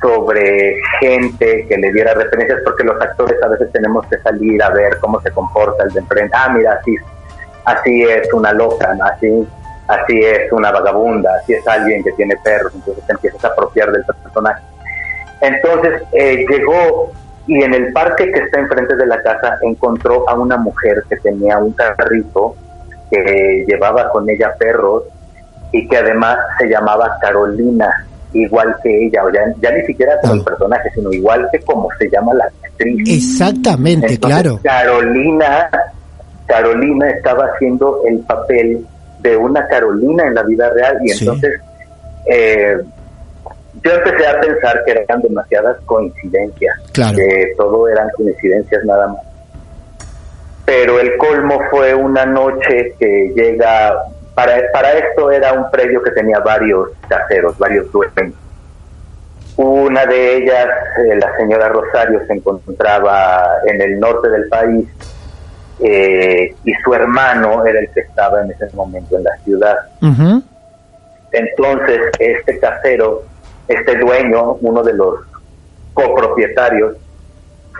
sobre 0.00 0.76
gente 1.00 1.66
que 1.68 1.78
le 1.78 1.92
diera 1.92 2.12
referencias, 2.14 2.60
porque 2.64 2.84
los 2.84 3.00
actores 3.00 3.40
a 3.42 3.48
veces 3.48 3.70
tenemos 3.72 4.04
que 4.08 4.18
salir 4.18 4.62
a 4.62 4.70
ver 4.70 4.98
cómo 5.00 5.20
se 5.22 5.30
comporta 5.30 5.84
el 5.84 5.92
de 5.92 6.00
enfrente. 6.00 6.36
Ah, 6.36 6.52
mira, 6.54 6.72
así, 6.72 6.96
así 7.64 8.02
es 8.02 8.32
una 8.34 8.52
loca, 8.52 8.94
así, 9.04 9.46
así 9.86 10.20
es 10.20 10.52
una 10.52 10.72
vagabunda, 10.72 11.36
así 11.36 11.54
es 11.54 11.66
alguien 11.66 12.02
que 12.02 12.12
tiene 12.12 12.36
perros, 12.42 12.72
entonces 12.74 13.06
te 13.06 13.12
empiezas 13.12 13.44
a 13.44 13.48
apropiar 13.48 13.92
del 13.92 14.04
personaje. 14.04 14.62
Entonces 15.40 16.02
eh, 16.12 16.44
llegó 16.48 17.12
y 17.46 17.62
en 17.62 17.74
el 17.74 17.92
parque 17.92 18.30
que 18.30 18.40
está 18.40 18.60
enfrente 18.60 18.96
de 18.96 19.06
la 19.06 19.20
casa 19.22 19.58
encontró 19.62 20.28
a 20.28 20.34
una 20.34 20.56
mujer 20.56 21.04
que 21.08 21.16
tenía 21.16 21.58
un 21.58 21.72
carrito 21.72 22.56
que 23.12 23.64
llevaba 23.68 24.08
con 24.10 24.28
ella 24.30 24.54
perros 24.58 25.04
y 25.70 25.86
que 25.86 25.98
además 25.98 26.36
se 26.58 26.66
llamaba 26.68 27.18
Carolina, 27.20 28.06
igual 28.32 28.74
que 28.82 29.06
ella, 29.06 29.24
o 29.24 29.30
ya, 29.30 29.40
ya 29.60 29.70
ni 29.70 29.82
siquiera 29.84 30.18
como 30.22 30.34
el 30.34 30.44
personaje, 30.44 30.90
sino 30.94 31.12
igual 31.12 31.46
que 31.52 31.58
como 31.60 31.88
se 31.98 32.08
llama 32.10 32.32
la 32.34 32.44
actriz. 32.44 33.08
Exactamente, 33.08 34.14
Entonces, 34.14 34.40
claro. 34.42 34.60
Carolina, 34.62 35.70
Carolina 36.46 37.10
estaba 37.10 37.46
haciendo 37.54 38.02
el 38.08 38.18
papel 38.20 38.84
de 39.20 39.36
una 39.36 39.66
Carolina 39.68 40.26
en 40.26 40.34
la 40.34 40.42
vida 40.42 40.70
real 40.70 40.98
y 41.04 41.08
Sí. 41.10 41.24
entonces 41.24 41.60
eh, 42.26 42.76
yo 43.84 43.90
empecé 43.92 44.26
a 44.26 44.40
pensar 44.40 44.82
que 44.84 44.92
eran 44.92 45.20
demasiadas 45.22 45.76
coincidencias, 45.86 46.76
Claro. 46.92 47.16
que 47.16 47.52
todo 47.56 47.88
eran 47.88 48.08
coincidencias 48.16 48.84
nada 48.84 49.08
más. 49.08 49.22
Pero 50.64 51.00
el 51.00 51.16
colmo 51.16 51.60
fue 51.70 51.94
una 51.94 52.24
noche 52.24 52.94
que 52.98 53.32
llega, 53.34 53.94
para, 54.34 54.60
para 54.72 54.92
esto 54.92 55.30
era 55.30 55.52
un 55.52 55.70
predio 55.70 56.02
que 56.02 56.12
tenía 56.12 56.38
varios 56.40 56.90
caseros, 57.08 57.58
varios 57.58 57.90
dueños. 57.90 58.34
Una 59.56 60.06
de 60.06 60.36
ellas, 60.36 60.66
eh, 60.98 61.16
la 61.16 61.36
señora 61.36 61.68
Rosario, 61.68 62.24
se 62.26 62.32
encontraba 62.32 63.44
en 63.66 63.82
el 63.82 64.00
norte 64.00 64.28
del 64.30 64.48
país 64.48 64.88
eh, 65.80 66.54
y 66.64 66.72
su 66.84 66.94
hermano 66.94 67.66
era 67.66 67.80
el 67.80 67.90
que 67.90 68.00
estaba 68.00 68.42
en 68.42 68.52
ese 68.52 68.68
momento 68.74 69.16
en 69.16 69.24
la 69.24 69.36
ciudad. 69.38 69.76
Entonces, 71.32 72.00
este 72.18 72.58
casero, 72.58 73.24
este 73.68 73.98
dueño, 73.98 74.58
uno 74.60 74.82
de 74.82 74.92
los 74.94 75.20
copropietarios, 75.92 76.96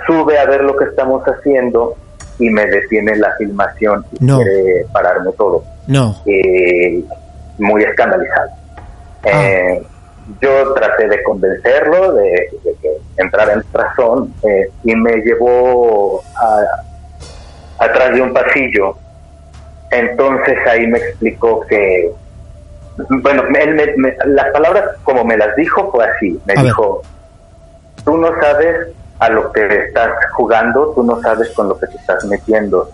sube 0.06 0.38
a 0.38 0.46
ver 0.46 0.62
lo 0.62 0.76
que 0.76 0.86
estamos 0.86 1.22
haciendo 1.24 1.96
y 2.42 2.50
me 2.50 2.66
detiene 2.66 3.16
la 3.16 3.32
filmación 3.38 4.04
y 4.20 4.24
No. 4.24 4.36
quiere 4.38 4.86
pararme 4.92 5.30
todo. 5.38 5.64
No. 5.86 6.16
Eh, 6.26 7.02
muy 7.58 7.82
escandalizado. 7.84 8.50
Eh, 9.24 9.82
yo 10.40 10.72
traté 10.74 11.08
de 11.08 11.22
convencerlo 11.22 12.14
de, 12.14 12.48
de 12.64 12.74
que 12.80 12.90
entrara 13.18 13.52
en 13.52 13.62
razón 13.72 14.32
eh, 14.42 14.68
y 14.84 14.94
me 14.96 15.16
llevó 15.18 16.22
a, 16.36 17.84
atrás 17.84 18.14
de 18.14 18.22
un 18.22 18.32
pasillo. 18.32 18.96
Entonces 19.90 20.56
ahí 20.68 20.86
me 20.86 20.98
explicó 20.98 21.60
que 21.68 22.10
bueno, 23.22 23.42
él 23.58 23.74
me- 23.74 23.94
me- 23.96 24.16
las 24.26 24.46
palabras 24.52 24.84
como 25.04 25.24
me 25.24 25.36
las 25.36 25.54
dijo 25.56 25.90
fue 25.90 26.04
así. 26.04 26.40
Me 26.46 26.52
A 26.54 26.56
ver. 26.56 26.64
dijo, 26.66 27.02
tú 28.04 28.16
no 28.16 28.28
sabes 28.40 28.88
a 29.22 29.28
lo 29.28 29.52
que 29.52 29.64
estás 29.86 30.10
jugando, 30.32 30.92
tú 30.96 31.04
no 31.04 31.20
sabes 31.22 31.48
con 31.50 31.68
lo 31.68 31.78
que 31.78 31.86
te 31.86 31.96
estás 31.96 32.24
metiendo. 32.24 32.88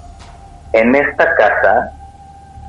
En 0.75 0.95
esta 0.95 1.35
casa 1.35 1.91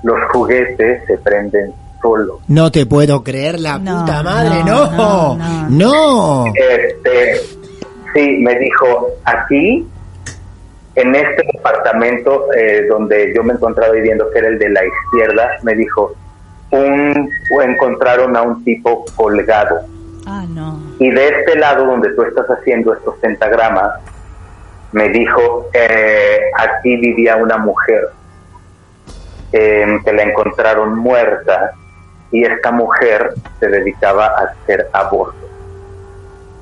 los 0.03 0.17
juguetes 0.31 1.05
se 1.05 1.17
prenden 1.17 1.73
solos. 2.01 2.39
No 2.47 2.71
te 2.71 2.85
puedo 2.85 3.21
creer 3.21 3.59
la 3.59 3.77
No, 3.77 3.99
puta 3.99 4.23
madre, 4.23 4.63
no, 4.63 4.89
no. 4.91 5.35
no, 5.35 5.69
No. 5.69 6.45
Este, 6.55 7.41
sí, 8.13 8.37
me 8.39 8.57
dijo, 8.59 9.09
aquí, 9.25 9.85
en 10.95 11.15
este 11.15 11.43
departamento 11.53 12.45
eh, 12.53 12.85
donde 12.87 13.33
yo 13.35 13.43
me 13.43 13.53
encontraba 13.55 13.91
viviendo, 13.91 14.31
que 14.31 14.39
era 14.39 14.47
el 14.47 14.57
de 14.57 14.69
la 14.69 14.81
izquierda, 14.85 15.49
me 15.63 15.75
dijo, 15.75 16.13
un, 16.71 17.29
encontraron 17.61 18.37
a 18.37 18.41
un 18.41 18.63
tipo 18.63 19.03
colgado. 19.17 19.81
Ah. 20.31 20.45
Y 20.99 21.09
de 21.09 21.27
este 21.27 21.57
lado 21.57 21.85
donde 21.85 22.13
tú 22.13 22.21
estás 22.21 22.45
haciendo 22.47 22.93
estos 22.93 23.15
pentagramas, 23.17 23.99
me 24.91 25.09
dijo, 25.09 25.67
eh, 25.73 26.39
aquí 26.55 26.97
vivía 26.97 27.35
una 27.35 27.57
mujer 27.57 28.09
eh, 29.51 29.99
que 30.05 30.13
la 30.13 30.21
encontraron 30.21 30.99
muerta 30.99 31.71
y 32.31 32.43
esta 32.43 32.71
mujer 32.71 33.33
se 33.59 33.69
dedicaba 33.69 34.27
a 34.27 34.51
hacer 34.51 34.87
abortos. 34.93 35.38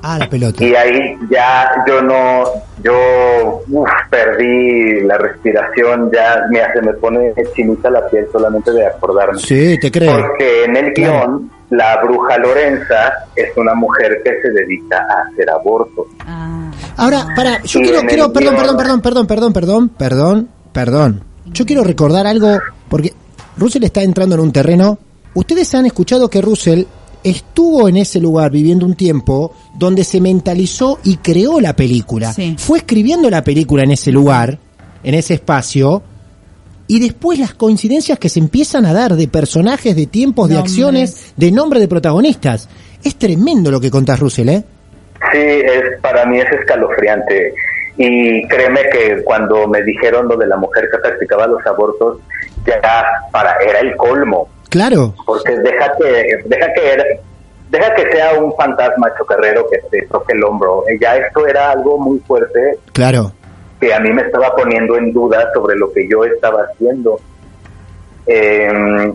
Ah, 0.02 0.18
la 0.20 0.30
pelota. 0.30 0.64
Y 0.64 0.76
ahí 0.76 1.18
ya 1.30 1.72
yo 1.88 2.02
no, 2.02 2.44
yo 2.84 3.62
uf, 3.70 3.90
perdí 4.10 5.02
la 5.02 5.18
respiración, 5.18 6.10
ya 6.14 6.44
mira, 6.50 6.72
se 6.74 6.82
me 6.82 6.94
pone 6.94 7.34
chinita 7.56 7.90
la 7.90 8.08
piel 8.08 8.28
solamente 8.32 8.72
de 8.72 8.86
acordarme. 8.86 9.40
Sí, 9.40 9.78
te 9.80 9.92
creo. 9.92 10.20
Porque 10.20 10.66
en 10.66 10.76
el 10.78 10.94
Claro. 10.94 11.14
guion, 11.28 11.52
la 11.72 12.02
bruja 12.04 12.38
Lorenza 12.38 13.14
es 13.36 13.50
una 13.58 13.74
mujer 13.74 14.22
que 14.24 14.42
se 14.42 14.50
dedica 14.52 14.98
a 15.00 15.28
hacer 15.30 15.50
abortos. 15.50 16.06
Ah. 16.26 16.72
Ahora, 16.98 17.26
para, 17.36 17.62
yo 17.64 17.80
Y 17.80 17.84
quiero, 17.84 18.02
quiero, 18.08 18.34
perdón, 18.34 18.56
guión- 18.56 18.60
perdón, 18.78 18.78
perdón, 18.78 19.02
perdón, 19.02 19.28
perdón, 19.28 19.54
perdón, 19.54 19.90
perdón, 19.90 20.50
perdón. 20.74 21.24
Yo 21.48 21.66
quiero 21.66 21.84
recordar 21.84 22.28
algo, 22.28 22.60
porque 22.90 23.14
Russell 23.58 23.84
está 23.84 24.02
entrando 24.02 24.36
en 24.36 24.42
un 24.42 24.52
terreno. 24.52 24.98
Ustedes 25.34 25.74
han 25.76 25.86
escuchado 25.86 26.30
que 26.30 26.42
Russell 26.42 26.84
estuvo 27.24 27.88
en 27.90 27.98
ese 27.98 28.20
lugar 28.20 28.52
viviendo 28.52 28.86
un 28.86 28.96
tiempo 28.96 29.54
donde 29.76 30.04
se 30.04 30.22
mentalizó 30.22 31.00
y 31.04 31.18
creó 31.18 31.60
la 31.60 31.76
película. 31.76 32.34
Sí. 32.34 32.56
Fue 32.58 32.80
escribiendo 32.80 33.30
la 33.30 33.44
película 33.44 33.84
en 33.84 33.92
ese 33.92 34.12
lugar, 34.12 34.60
en 35.04 35.14
ese 35.14 35.36
espacio, 35.36 36.04
y 36.88 37.00
después 37.00 37.38
las 37.38 37.54
coincidencias 37.54 38.18
que 38.18 38.30
se 38.30 38.40
empiezan 38.40 38.86
a 38.86 38.94
dar 38.94 39.16
de 39.16 39.28
personajes, 39.28 39.96
de 39.96 40.06
tiempos, 40.08 40.50
de 40.50 40.58
acciones, 40.58 41.34
de 41.36 41.52
nombre 41.52 41.80
de 41.80 41.88
protagonistas. 41.88 42.70
Es 43.04 43.16
tremendo 43.18 43.70
lo 43.70 43.80
que 43.82 43.92
contás, 43.92 44.20
Russell, 44.20 44.50
¿eh? 44.50 44.64
Sí, 45.32 45.40
es, 45.40 46.00
para 46.02 46.26
mí 46.26 46.40
es 46.40 46.50
escalofriante. 46.52 47.54
Y 47.98 48.48
créeme 48.48 48.82
que 48.92 49.24
cuando 49.24 49.68
me 49.68 49.82
dijeron 49.84 50.28
lo 50.28 50.38
de 50.38 50.48
la 50.48 50.56
mujer 50.56 50.88
que 50.90 50.98
practicaba 51.00 51.48
los 51.48 51.66
abortos, 51.66 52.20
ya 52.66 52.80
para 53.32 53.58
era 53.58 53.80
el 53.80 53.96
colmo. 53.98 54.48
Claro. 54.70 55.14
Porque 55.26 55.58
deja 55.60 55.92
que, 55.98 56.40
deja 56.46 56.74
que, 56.74 57.20
deja 57.70 57.96
que 57.96 58.12
sea 58.12 58.34
un 58.40 58.54
fantasma 58.56 59.12
chocarrero 59.18 59.66
que 59.70 59.78
te 59.90 60.06
toque 60.08 60.34
el 60.34 60.44
hombro. 60.44 60.84
Ya 61.02 61.16
esto 61.18 61.46
era 61.48 61.72
algo 61.72 61.98
muy 61.98 62.20
fuerte 62.20 62.78
Claro. 62.94 63.32
que 63.80 63.94
a 63.94 64.00
mí 64.00 64.12
me 64.12 64.24
estaba 64.24 64.56
poniendo 64.56 64.98
en 64.98 65.14
duda 65.14 65.50
sobre 65.54 65.76
lo 65.78 65.92
que 65.94 66.08
yo 66.10 66.24
estaba 66.26 66.64
haciendo. 66.64 67.20
Eh, 68.26 69.14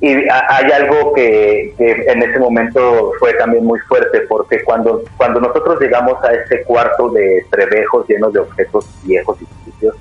y 0.00 0.28
ha- 0.28 0.46
hay 0.56 0.70
algo 0.72 1.12
que, 1.12 1.74
que 1.76 1.90
en 2.06 2.22
ese 2.22 2.38
momento 2.38 3.12
fue 3.18 3.32
también 3.34 3.64
muy 3.64 3.78
fuerte, 3.80 4.20
porque 4.28 4.62
cuando, 4.62 5.02
cuando 5.16 5.40
nosotros 5.40 5.80
llegamos 5.80 6.22
a 6.24 6.32
ese 6.34 6.62
cuarto 6.62 7.10
de 7.10 7.44
trebejos 7.50 8.06
llenos 8.08 8.32
de 8.32 8.40
objetos 8.40 8.86
viejos 9.04 9.36
y 9.42 9.46
sucios, 9.70 9.96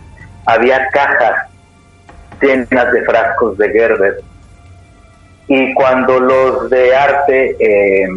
había 0.46 0.88
cajas 0.90 1.48
llenas 2.42 2.92
de 2.94 3.02
frascos 3.06 3.58
de 3.58 3.70
Gerber. 3.72 4.22
Y 5.48 5.74
cuando 5.74 6.20
los 6.20 6.70
de 6.70 6.96
arte 6.96 7.56
eh, 7.60 8.08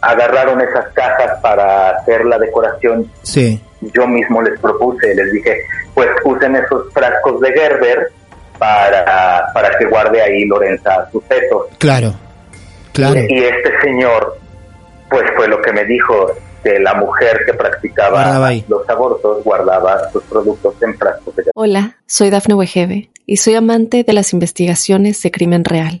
agarraron 0.00 0.60
esas 0.60 0.86
cajas 0.94 1.38
para 1.42 1.90
hacer 1.90 2.24
la 2.24 2.38
decoración 2.38 3.10
Sí. 3.22 3.60
yo 3.80 4.06
mismo 4.06 4.40
les 4.42 4.58
propuse, 4.60 5.14
les 5.14 5.32
dije, 5.32 5.62
pues 5.94 6.08
usen 6.24 6.56
esos 6.56 6.92
frascos 6.92 7.40
de 7.40 7.52
Gerber 7.52 8.10
para, 8.58 9.46
para 9.54 9.70
que 9.78 9.86
guarde 9.86 10.22
ahí 10.22 10.44
Lorenza 10.44 11.08
sus 11.10 11.24
fetos. 11.24 11.66
Claro, 11.78 12.14
claro. 12.92 13.20
Y 13.28 13.38
este 13.38 13.80
señor, 13.82 14.38
pues 15.08 15.24
fue 15.36 15.48
lo 15.48 15.60
que 15.62 15.72
me 15.72 15.84
dijo, 15.84 16.30
que 16.62 16.78
la 16.78 16.94
mujer 16.94 17.40
que 17.46 17.54
practicaba 17.54 18.52
los 18.68 18.88
abortos 18.88 19.42
guardaba 19.44 20.10
sus 20.10 20.22
productos 20.24 20.74
en 20.82 20.94
frascos 20.96 21.34
de 21.36 21.42
Gerber. 21.44 21.52
Hola, 21.54 21.96
soy 22.06 22.28
Dafne 22.30 22.54
Wegebe 22.54 23.10
y 23.26 23.38
soy 23.38 23.54
amante 23.54 24.04
de 24.04 24.12
las 24.12 24.32
investigaciones 24.34 25.22
de 25.22 25.30
crimen 25.30 25.64
real. 25.64 26.00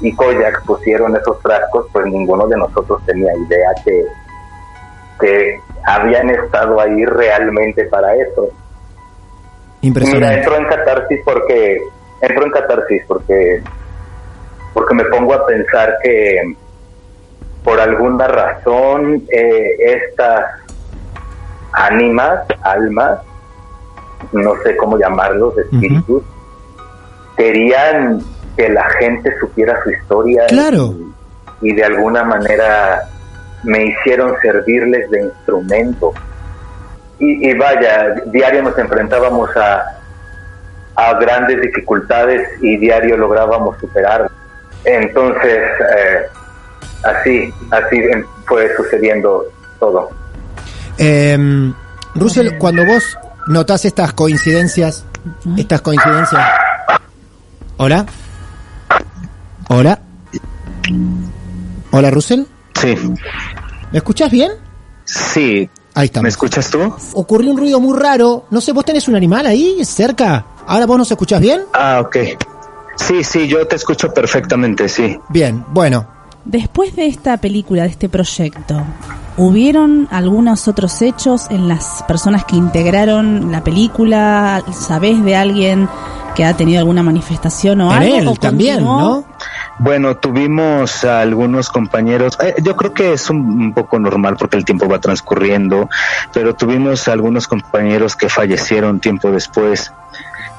y 0.00 0.14
Koyak 0.14 0.64
pusieron 0.64 1.16
esos 1.16 1.40
frascos, 1.40 1.86
pues 1.92 2.06
ninguno 2.06 2.46
de 2.46 2.56
nosotros 2.56 3.00
tenía 3.06 3.34
idea 3.36 3.70
que, 3.84 4.04
que 5.20 5.60
habían 5.84 6.30
estado 6.30 6.80
ahí 6.80 7.04
realmente 7.04 7.84
para 7.86 8.14
eso. 8.14 8.42
Mira, 8.42 8.54
Impresionante. 9.82 10.38
entro 10.38 10.56
en 10.56 10.64
catarsis 10.66 11.20
porque 11.24 11.78
entro 12.20 12.44
en 12.44 12.50
catarsis 12.50 13.02
porque 13.06 13.62
porque 14.74 14.94
me 14.94 15.04
pongo 15.04 15.32
a 15.32 15.46
pensar 15.46 15.96
que 16.02 16.54
por 17.64 17.80
alguna 17.80 18.26
razón 18.28 19.22
eh, 19.30 19.76
estas 19.78 20.44
ánimas, 21.72 22.40
almas, 22.62 23.20
no 24.32 24.54
sé 24.62 24.76
cómo 24.76 24.98
llamarlos, 24.98 25.56
espíritus, 25.58 26.22
querían 27.36 28.20
que 28.56 28.68
la 28.68 28.88
gente 28.98 29.32
supiera 29.38 29.78
su 29.84 29.90
historia 29.90 30.46
Claro. 30.48 30.94
y, 31.62 31.70
y 31.70 31.74
de 31.74 31.84
alguna 31.84 32.24
manera 32.24 33.02
me 33.64 33.84
hicieron 33.86 34.34
servirles 34.40 35.10
de 35.10 35.22
instrumento. 35.22 36.12
Y, 37.18 37.48
y 37.50 37.54
vaya, 37.58 38.14
diario 38.26 38.62
nos 38.62 38.78
enfrentábamos 38.78 39.48
a, 39.56 39.84
a 40.94 41.14
grandes 41.18 41.60
dificultades 41.62 42.46
y 42.60 42.76
diario 42.76 43.16
lográbamos 43.16 43.76
superar. 43.78 44.30
Entonces, 44.84 45.58
eh, 45.96 46.18
así, 47.04 47.52
así 47.70 47.96
em- 47.96 48.24
fue 48.46 48.68
sucediendo 48.76 49.44
todo. 49.80 50.10
Eh, 50.98 51.36
Russell, 52.14 52.56
cuando 52.58 52.84
vos 52.86 53.18
notás 53.48 53.84
estas 53.84 54.12
coincidencias, 54.12 55.04
estas 55.56 55.80
coincidencias. 55.80 56.42
Hola. 57.78 58.06
Hola. 59.68 60.00
Hola, 61.90 62.10
Russell. 62.10 62.42
Sí, 62.80 62.94
¿Me 63.92 63.98
escuchás 63.98 64.30
bien? 64.30 64.52
sí. 65.04 65.68
Ahí 65.94 66.06
estamos. 66.06 66.24
¿Me 66.24 66.28
escuchas 66.28 66.68
tú? 66.70 66.94
Ocurrió 67.14 67.50
un 67.52 67.56
ruido 67.56 67.80
muy 67.80 67.98
raro. 67.98 68.44
No 68.50 68.60
sé, 68.60 68.72
¿vos 68.72 68.84
tenés 68.84 69.08
un 69.08 69.16
animal 69.16 69.46
ahí 69.46 69.82
cerca? 69.82 70.44
¿Ahora 70.66 70.84
vos 70.84 70.98
nos 70.98 71.10
escuchás 71.10 71.40
bien? 71.40 71.62
Ah, 71.72 72.02
ok. 72.04 72.16
Sí, 72.96 73.24
sí, 73.24 73.48
yo 73.48 73.66
te 73.66 73.76
escucho 73.76 74.12
perfectamente, 74.12 74.90
sí. 74.90 75.18
Bien, 75.30 75.64
bueno. 75.68 76.06
Después 76.46 76.94
de 76.94 77.06
esta 77.06 77.38
película, 77.38 77.82
de 77.82 77.88
este 77.88 78.08
proyecto, 78.08 78.80
¿hubieron 79.36 80.06
algunos 80.12 80.68
otros 80.68 81.02
hechos 81.02 81.48
en 81.50 81.66
las 81.66 82.04
personas 82.06 82.44
que 82.44 82.54
integraron 82.54 83.50
la 83.50 83.64
película? 83.64 84.62
¿Sabés 84.72 85.24
de 85.24 85.34
alguien 85.34 85.88
que 86.36 86.44
ha 86.44 86.54
tenido 86.54 86.78
alguna 86.78 87.02
manifestación 87.02 87.80
o 87.80 87.90
En 87.90 87.98
algo? 87.98 88.16
él 88.18 88.28
¿O 88.28 88.36
también? 88.36 88.84
¿no? 88.84 89.24
Bueno, 89.80 90.18
tuvimos 90.18 91.02
a 91.02 91.20
algunos 91.20 91.68
compañeros, 91.68 92.38
eh, 92.40 92.54
yo 92.62 92.76
creo 92.76 92.94
que 92.94 93.12
es 93.12 93.28
un, 93.28 93.38
un 93.38 93.74
poco 93.74 93.98
normal 93.98 94.36
porque 94.38 94.56
el 94.56 94.64
tiempo 94.64 94.88
va 94.88 95.00
transcurriendo, 95.00 95.90
pero 96.32 96.54
tuvimos 96.54 97.08
a 97.08 97.12
algunos 97.12 97.48
compañeros 97.48 98.14
que 98.14 98.28
fallecieron 98.28 99.00
tiempo 99.00 99.32
después. 99.32 99.92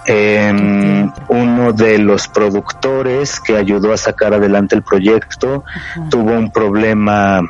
Eh, 0.10 1.06
uno 1.28 1.74
de 1.74 1.98
los 2.00 2.30
productores 2.30 3.41
que 3.41 3.58
ayudó 3.58 3.91
a 3.91 3.98
sacar 3.98 4.34
adelante 4.34 4.74
el 4.74 4.82
proyecto 4.82 5.65
tuvo 6.10 6.32
un 6.32 6.50
problema 6.50 7.41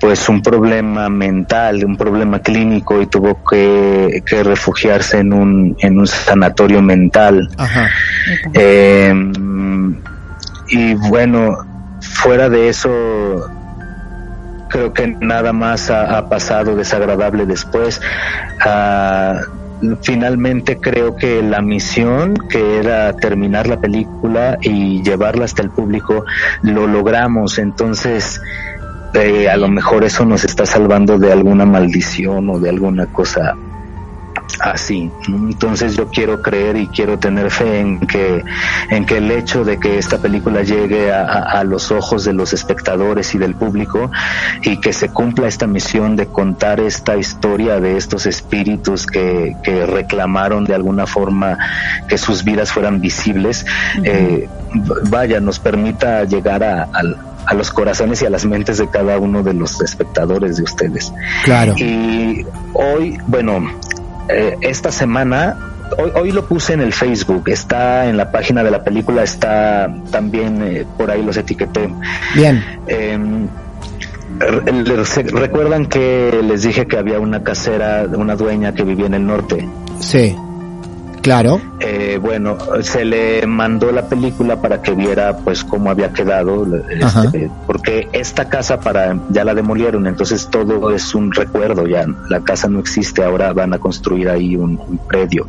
pues 0.00 0.28
un 0.28 0.42
problema 0.42 1.08
mental, 1.08 1.84
un 1.84 1.96
problema 1.96 2.40
clínico 2.40 3.00
y 3.00 3.06
tuvo 3.06 3.44
que, 3.48 4.24
que 4.26 4.42
refugiarse 4.42 5.18
en 5.18 5.32
un, 5.32 5.76
en 5.78 5.96
un 5.96 6.08
sanatorio 6.08 6.82
mental. 6.82 7.48
Ajá. 7.56 7.88
Eh, 8.52 9.14
y 10.70 10.94
bueno, 10.94 11.56
fuera 12.00 12.48
de 12.48 12.68
eso, 12.68 13.48
creo 14.68 14.92
que 14.92 15.16
nada 15.20 15.52
más 15.52 15.88
ha, 15.88 16.18
ha 16.18 16.28
pasado 16.28 16.74
desagradable 16.74 17.46
después. 17.46 18.00
Ah, 18.60 19.40
finalmente 20.02 20.78
creo 20.78 21.16
que 21.16 21.42
la 21.42 21.60
misión 21.60 22.34
que 22.48 22.78
era 22.78 23.12
terminar 23.14 23.66
la 23.66 23.80
película 23.80 24.58
y 24.60 25.02
llevarla 25.02 25.44
hasta 25.44 25.62
el 25.62 25.70
público 25.70 26.24
lo 26.62 26.86
logramos. 26.86 27.58
Entonces, 27.58 28.40
eh, 29.14 29.48
a 29.48 29.56
lo 29.56 29.68
mejor 29.68 30.04
eso 30.04 30.24
nos 30.24 30.44
está 30.44 30.66
salvando 30.66 31.18
de 31.18 31.32
alguna 31.32 31.66
maldición 31.66 32.48
o 32.50 32.58
de 32.58 32.70
alguna 32.70 33.06
cosa 33.06 33.56
así. 34.60 35.10
Entonces 35.28 35.96
yo 35.96 36.08
quiero 36.08 36.42
creer 36.42 36.76
y 36.76 36.86
quiero 36.88 37.18
tener 37.18 37.50
fe 37.50 37.80
en 37.80 38.00
que, 38.00 38.44
en 38.90 39.04
que 39.06 39.18
el 39.18 39.30
hecho 39.30 39.64
de 39.64 39.78
que 39.78 39.98
esta 39.98 40.18
película 40.18 40.62
llegue 40.62 41.12
a, 41.12 41.22
a- 41.22 41.60
a 41.60 41.64
los 41.64 41.90
ojos 41.90 42.24
de 42.24 42.32
los 42.32 42.52
espectadores 42.52 43.34
y 43.34 43.38
del 43.38 43.54
público 43.54 44.10
y 44.62 44.78
que 44.80 44.92
se 44.92 45.08
cumpla 45.10 45.48
esta 45.48 45.66
misión 45.66 46.16
de 46.16 46.26
contar 46.26 46.80
esta 46.80 47.16
historia 47.16 47.80
de 47.80 47.96
estos 47.96 48.26
espíritus 48.26 49.06
que, 49.06 49.56
que 49.62 49.86
reclamaron 49.86 50.64
de 50.64 50.74
alguna 50.74 51.06
forma 51.06 51.58
que 52.08 52.18
sus 52.18 52.44
vidas 52.44 52.72
fueran 52.72 53.00
visibles, 53.00 53.64
eh, 54.04 54.48
vaya, 55.10 55.40
nos 55.40 55.58
permita 55.58 56.24
llegar 56.24 56.62
a, 56.64 56.84
al- 56.92 57.16
a 57.44 57.54
los 57.54 57.72
corazones 57.72 58.22
y 58.22 58.26
a 58.26 58.30
las 58.30 58.44
mentes 58.44 58.78
de 58.78 58.88
cada 58.88 59.18
uno 59.18 59.42
de 59.42 59.52
los 59.52 59.80
espectadores 59.80 60.58
de 60.58 60.62
ustedes. 60.62 61.12
Claro. 61.44 61.74
Y 61.76 62.46
hoy, 62.72 63.18
bueno, 63.26 63.64
eh, 64.34 64.56
esta 64.60 64.90
semana, 64.90 65.56
hoy, 65.98 66.10
hoy 66.14 66.32
lo 66.32 66.46
puse 66.46 66.72
en 66.72 66.80
el 66.80 66.92
Facebook, 66.92 67.48
está 67.48 68.06
en 68.06 68.16
la 68.16 68.30
página 68.30 68.62
de 68.62 68.70
la 68.70 68.82
película, 68.82 69.22
está 69.22 69.92
también 70.10 70.62
eh, 70.62 70.86
por 70.96 71.10
ahí 71.10 71.22
los 71.22 71.36
etiqueté. 71.36 71.88
Bien. 72.34 72.64
Eh, 72.86 73.18
Recuerdan 74.38 75.86
que 75.86 76.40
les 76.42 76.62
dije 76.62 76.86
que 76.86 76.96
había 76.96 77.20
una 77.20 77.42
casera, 77.44 78.06
una 78.12 78.34
dueña 78.34 78.74
que 78.74 78.82
vivía 78.82 79.06
en 79.06 79.14
el 79.14 79.26
norte. 79.26 79.68
Sí. 80.00 80.36
Claro. 81.22 81.60
Eh, 81.78 82.18
bueno, 82.20 82.58
se 82.82 83.04
le 83.04 83.46
mandó 83.46 83.92
la 83.92 84.08
película 84.08 84.60
para 84.60 84.82
que 84.82 84.92
viera 84.92 85.36
pues 85.36 85.62
cómo 85.62 85.88
había 85.88 86.12
quedado, 86.12 86.66
Ajá. 87.00 87.24
este, 87.24 87.48
porque 87.64 88.08
esta 88.12 88.48
casa 88.48 88.80
para 88.80 89.16
ya 89.30 89.44
la 89.44 89.54
demolieron, 89.54 90.08
entonces 90.08 90.48
todo 90.50 90.90
es 90.90 91.14
un 91.14 91.32
recuerdo 91.32 91.86
ya, 91.86 92.06
la 92.28 92.40
casa 92.40 92.68
no 92.68 92.80
existe, 92.80 93.22
ahora 93.22 93.52
van 93.52 93.72
a 93.72 93.78
construir 93.78 94.28
ahí 94.28 94.56
un, 94.56 94.80
un 94.80 94.98
predio. 95.06 95.46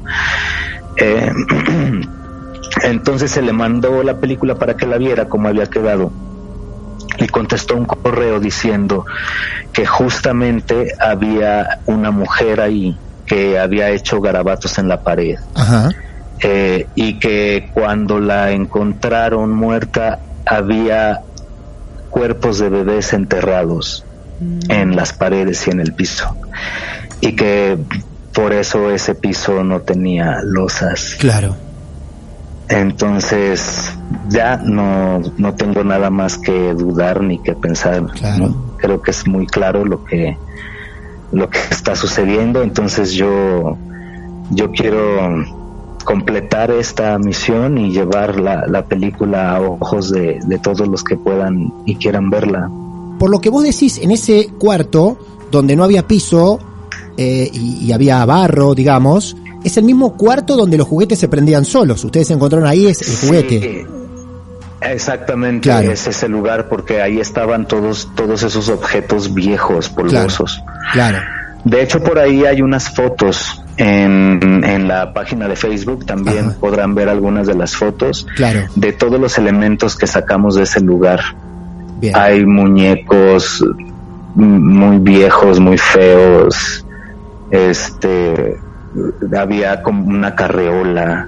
Eh, 0.97 1.31
entonces 2.83 3.31
se 3.31 3.41
le 3.41 3.51
mandó 3.51 4.03
la 4.03 4.17
película 4.17 4.53
para 4.55 4.77
que 4.77 4.85
la 4.85 4.97
viera 4.99 5.27
cómo 5.27 5.47
había 5.47 5.65
quedado 5.65 6.11
y 7.17 7.27
contestó 7.27 7.75
un 7.75 7.85
correo 7.85 8.39
diciendo 8.39 9.05
que 9.71 9.87
justamente 9.87 10.93
había 10.99 11.79
una 11.87 12.11
mujer 12.11 12.61
ahí 12.61 12.95
que 13.33 13.57
había 13.57 13.89
hecho 13.89 14.21
garabatos 14.21 14.77
en 14.77 14.87
la 14.87 15.01
pared 15.01 15.39
Ajá. 15.55 15.89
eh, 16.43 16.85
y 16.93 17.17
que 17.17 17.71
cuando 17.73 18.19
la 18.19 18.51
encontraron 18.51 19.51
muerta 19.51 20.19
había 20.45 21.21
cuerpos 22.11 22.59
de 22.59 22.69
bebés 22.69 23.11
enterrados 23.13 24.05
en 24.69 24.95
las 24.95 25.13
paredes 25.13 25.65
y 25.67 25.71
en 25.71 25.79
el 25.79 25.93
piso 25.93 26.35
y 27.21 27.35
que 27.35 27.75
por 28.35 28.53
eso 28.53 28.91
ese 28.91 29.15
piso 29.15 29.63
no 29.63 29.81
tenía 29.81 30.41
losas. 30.43 31.15
Claro. 31.19 31.55
Entonces 32.67 33.91
ya 34.29 34.57
no, 34.57 35.21
no 35.37 35.55
tengo 35.55 35.83
nada 35.83 36.09
más 36.11 36.37
que 36.37 36.73
dudar 36.73 37.21
ni 37.21 37.39
que 37.39 37.53
pensar. 37.53 38.05
Claro. 38.13 38.75
Creo 38.77 39.01
que 39.01 39.11
es 39.11 39.25
muy 39.25 39.47
claro 39.47 39.85
lo 39.85 40.03
que 40.03 40.37
lo 41.33 41.49
que 41.49 41.59
está 41.71 41.95
sucediendo. 41.95 42.61
Entonces 42.61 43.13
yo 43.13 43.77
yo 44.51 44.71
quiero 44.71 45.45
completar 46.05 46.69
esta 46.71 47.17
misión 47.17 47.77
y 47.77 47.91
llevar 47.91 48.39
la, 48.39 48.67
la 48.67 48.85
película 48.85 49.55
a 49.55 49.61
ojos 49.61 50.11
de, 50.11 50.39
de 50.45 50.59
todos 50.59 50.87
los 50.87 51.03
que 51.03 51.15
puedan 51.15 51.73
y 51.85 51.95
quieran 51.95 52.29
verla. 52.29 52.69
Por 53.19 53.29
lo 53.29 53.39
que 53.39 53.49
vos 53.49 53.63
decís, 53.63 53.99
en 53.99 54.11
ese 54.11 54.49
cuarto 54.59 55.17
donde 55.49 55.75
no 55.75 55.83
había 55.83 56.07
piso 56.07 56.59
eh, 57.15 57.49
y, 57.53 57.85
y 57.85 57.91
había 57.93 58.25
barro, 58.25 58.75
digamos, 58.75 59.37
es 59.63 59.77
el 59.77 59.85
mismo 59.85 60.17
cuarto 60.17 60.57
donde 60.57 60.77
los 60.77 60.87
juguetes 60.87 61.19
se 61.19 61.29
prendían 61.29 61.63
solos. 61.63 62.03
Ustedes 62.03 62.27
se 62.27 62.33
encontraron 62.33 62.67
ahí, 62.67 62.87
es 62.87 63.01
el 63.07 63.27
juguete. 63.27 63.61
Sí, 63.61 63.92
exactamente, 64.91 65.69
Claro. 65.69 65.91
es 65.91 66.07
ese 66.07 66.27
lugar 66.27 66.67
porque 66.69 67.01
ahí 67.01 67.19
estaban 67.19 67.67
todos 67.67 68.09
todos 68.15 68.43
esos 68.43 68.69
objetos 68.69 69.33
viejos, 69.33 69.89
polvosos. 69.89 70.61
Claro. 70.91 71.19
De 71.63 71.81
hecho, 71.81 72.03
por 72.03 72.19
ahí 72.19 72.43
hay 72.45 72.61
unas 72.61 72.89
fotos 72.93 73.61
en, 73.77 74.63
en 74.65 74.87
la 74.87 75.13
página 75.13 75.47
de 75.47 75.55
Facebook. 75.55 76.05
También 76.05 76.49
Ajá. 76.49 76.55
podrán 76.59 76.93
ver 76.93 77.07
algunas 77.07 77.47
de 77.47 77.55
las 77.55 77.75
fotos 77.75 78.27
Claro. 78.35 78.61
de 78.75 78.91
todos 78.91 79.19
los 79.19 79.37
elementos 79.37 79.95
que 79.95 80.05
sacamos 80.05 80.55
de 80.55 80.63
ese 80.63 80.81
lugar. 80.81 81.21
Bien. 82.01 82.15
Hay 82.17 82.45
muñecos 82.45 83.63
muy 84.35 84.97
viejos, 84.99 85.59
muy 85.61 85.77
feos. 85.77 86.85
Este, 87.49 88.57
había 89.37 89.81
como 89.81 90.05
una 90.05 90.35
carreola. 90.35 91.27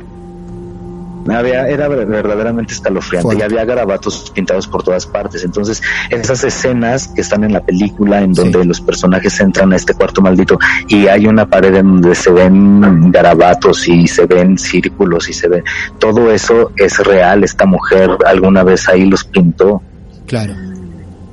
Había, 1.28 1.68
era 1.68 1.88
ver- 1.88 2.06
verdaderamente 2.06 2.74
escalofriante 2.74 3.24
Fuerte. 3.24 3.42
y 3.42 3.46
había 3.46 3.66
garabatos 3.66 4.32
pintados 4.34 4.68
por 4.68 4.84
todas 4.84 5.06
partes. 5.08 5.44
Entonces, 5.44 5.82
esas 6.10 6.44
escenas 6.44 7.08
que 7.08 7.22
están 7.22 7.44
en 7.44 7.54
la 7.54 7.62
película, 7.62 8.22
en 8.22 8.34
donde 8.34 8.62
Sí. 8.62 8.68
los 8.68 8.80
personajes 8.82 9.40
entran 9.40 9.74
a 9.74 9.76
este 9.76 9.94
cuarto 9.96 10.22
maldito 10.22 10.60
y 10.88 11.08
hay 11.08 11.26
una 11.28 11.46
pared 11.48 11.74
en 11.76 11.88
donde 12.02 12.14
se 12.16 12.30
ven 12.32 13.12
garabatos 13.12 13.88
y 13.88 14.08
se 14.08 14.26
ven 14.26 14.58
círculos 14.58 15.28
y 15.30 15.34
se 15.34 15.48
ve 15.48 15.64
todo 16.00 16.32
eso 16.32 16.72
es 16.76 17.00
real. 17.00 17.44
Esta 17.44 17.66
mujer 17.66 18.12
alguna 18.26 18.64
vez 18.64 18.88
ahí 18.90 19.06
los 19.06 19.24
pintó. 19.24 19.82
Claro. 20.28 20.54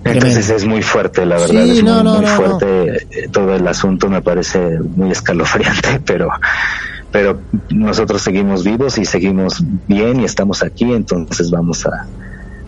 Entonces 0.04 0.46
Tremendo. 0.46 0.56
es 0.56 0.64
muy 0.66 0.82
fuerte, 0.82 1.24
la 1.26 1.36
verdad. 1.36 1.64
Sí, 1.64 1.78
es 1.78 1.84
no, 1.84 1.94
muy, 1.96 2.02
no, 2.04 2.12
muy 2.16 2.26
no, 2.26 2.28
fuerte. 2.36 3.06
Eh, 3.10 3.28
Todo 3.30 3.54
el 3.54 3.66
asunto 3.68 4.08
me 4.08 4.20
parece 4.20 4.58
muy 4.96 5.12
escalofriante, 5.12 6.00
pero, 6.06 6.28
pero 7.12 7.40
nosotros 7.70 8.22
seguimos 8.22 8.64
vivos 8.64 8.98
y 8.98 9.04
seguimos 9.04 9.62
bien 9.86 10.20
y 10.20 10.24
estamos 10.24 10.62
aquí, 10.62 10.90
entonces 10.92 11.50
vamos 11.50 11.86
a, 11.86 12.06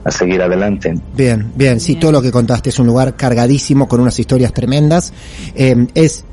a 0.04 0.10
seguir 0.10 0.42
adelante. 0.42 0.94
Bien, 1.16 1.50
bien, 1.56 1.80
sí, 1.80 1.96
todo 1.96 2.12
lo 2.12 2.22
que 2.22 2.30
contaste 2.30 2.68
es 2.68 2.78
un 2.78 2.86
lugar 2.86 3.16
cargadísimo 3.16 3.88
con 3.88 4.00
unas 4.00 4.18
historias 4.18 4.52
tremendas. 4.52 5.12
Eh, 5.54 5.86
es, 5.94 6.24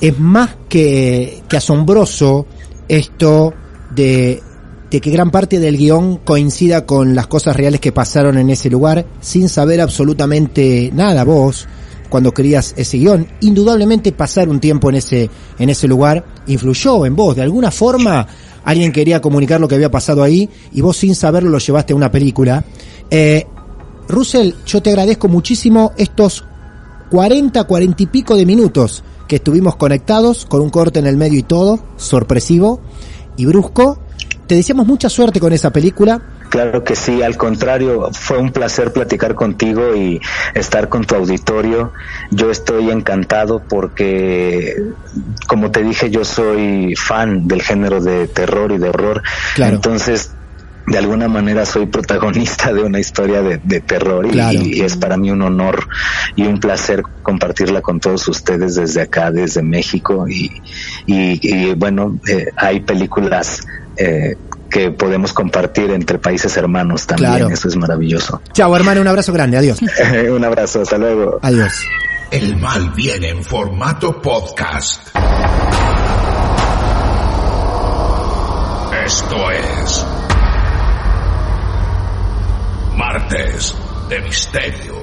es 0.00 0.18
más 0.18 0.56
que, 0.68 1.42
que 1.46 1.56
asombroso 1.58 2.46
esto 2.88 3.52
de, 3.94 4.42
de 4.90 5.00
que 5.00 5.10
gran 5.10 5.30
parte 5.30 5.60
del 5.60 5.76
guion 5.76 6.16
coincida 6.18 6.86
con 6.86 7.14
las 7.14 7.26
cosas 7.26 7.54
reales 7.54 7.80
que 7.80 7.92
pasaron 7.92 8.38
en 8.38 8.48
ese 8.48 8.70
lugar 8.70 9.04
sin 9.20 9.50
saber 9.50 9.82
absolutamente 9.82 10.90
nada 10.94 11.22
vos 11.24 11.68
cuando 12.10 12.32
querías 12.32 12.74
ese 12.76 12.98
guion. 12.98 13.26
Indudablemente 13.40 14.12
pasar 14.12 14.50
un 14.50 14.60
tiempo 14.60 14.90
en 14.90 14.96
ese, 14.96 15.30
en 15.58 15.70
ese 15.70 15.88
lugar 15.88 16.24
influyó 16.46 17.06
en 17.06 17.16
vos. 17.16 17.36
De 17.36 17.42
alguna 17.42 17.70
forma 17.70 18.26
alguien 18.64 18.92
quería 18.92 19.22
comunicar 19.22 19.60
lo 19.60 19.68
que 19.68 19.76
había 19.76 19.90
pasado 19.90 20.22
ahí 20.22 20.50
y 20.72 20.82
vos 20.82 20.98
sin 20.98 21.14
saberlo 21.14 21.48
lo 21.48 21.58
llevaste 21.58 21.94
a 21.94 21.96
una 21.96 22.10
película. 22.10 22.62
Eh, 23.10 23.46
Russell, 24.08 24.52
yo 24.66 24.82
te 24.82 24.90
agradezco 24.90 25.28
muchísimo 25.28 25.92
estos 25.96 26.44
40, 27.10 27.64
40 27.64 28.02
y 28.02 28.06
pico 28.06 28.36
de 28.36 28.44
minutos 28.44 29.02
que 29.26 29.36
estuvimos 29.36 29.76
conectados 29.76 30.44
con 30.44 30.60
un 30.60 30.70
corte 30.70 30.98
en 30.98 31.06
el 31.06 31.16
medio 31.16 31.38
y 31.38 31.44
todo, 31.44 31.78
sorpresivo 31.96 32.80
y 33.36 33.46
brusco. 33.46 34.00
Te 34.46 34.56
deseamos 34.56 34.86
mucha 34.86 35.08
suerte 35.08 35.38
con 35.38 35.52
esa 35.52 35.70
película. 35.70 36.39
Claro 36.50 36.82
que 36.82 36.96
sí, 36.96 37.22
al 37.22 37.36
contrario, 37.36 38.10
fue 38.12 38.38
un 38.38 38.50
placer 38.50 38.92
platicar 38.92 39.36
contigo 39.36 39.94
y 39.94 40.20
estar 40.52 40.88
con 40.88 41.04
tu 41.04 41.14
auditorio. 41.14 41.92
Yo 42.32 42.50
estoy 42.50 42.90
encantado 42.90 43.62
porque, 43.68 44.74
como 45.46 45.70
te 45.70 45.84
dije, 45.84 46.10
yo 46.10 46.24
soy 46.24 46.96
fan 46.96 47.46
del 47.46 47.62
género 47.62 48.00
de 48.00 48.26
terror 48.26 48.72
y 48.72 48.78
de 48.78 48.88
horror. 48.88 49.22
Claro. 49.54 49.76
Entonces, 49.76 50.32
de 50.88 50.98
alguna 50.98 51.28
manera 51.28 51.64
soy 51.66 51.86
protagonista 51.86 52.72
de 52.72 52.82
una 52.82 52.98
historia 52.98 53.42
de, 53.42 53.80
terror 53.80 54.26
y, 54.26 54.80
es 54.80 54.96
para 54.96 55.16
mí 55.16 55.30
un 55.30 55.42
honor 55.42 55.86
y 56.34 56.42
un 56.42 56.58
placer 56.58 57.02
compartirla 57.22 57.80
con 57.80 58.00
todos 58.00 58.26
ustedes 58.26 58.74
desde 58.74 59.02
acá, 59.02 59.30
desde 59.30 59.62
México 59.62 60.26
y, 60.28 60.50
y 61.06 61.74
bueno, 61.74 62.18
eh, 62.26 62.46
hay 62.56 62.80
películas 62.80 63.60
eh, 63.96 64.36
que 64.70 64.90
podemos 64.90 65.32
compartir 65.32 65.90
entre 65.90 66.18
países 66.18 66.56
hermanos 66.56 67.06
también, 67.06 67.50
eso 67.50 67.68
es 67.68 67.76
maravilloso. 67.76 68.40
Chao 68.52 68.74
hermano, 68.74 69.00
un 69.00 69.08
abrazo 69.08 69.32
grande, 69.32 69.58
adiós. 69.58 69.80
un 70.30 70.44
abrazo, 70.44 70.82
hasta 70.82 70.96
luego. 70.96 71.38
Adiós. 71.42 71.72
El 72.30 72.56
mal 72.56 72.90
viene 72.90 73.30
en 73.30 73.42
formato 73.42 74.22
podcast. 74.22 75.08
Esto 79.04 79.50
es 79.50 80.06
Martes 82.96 83.74
de 84.08 84.20
Misterio. 84.20 84.94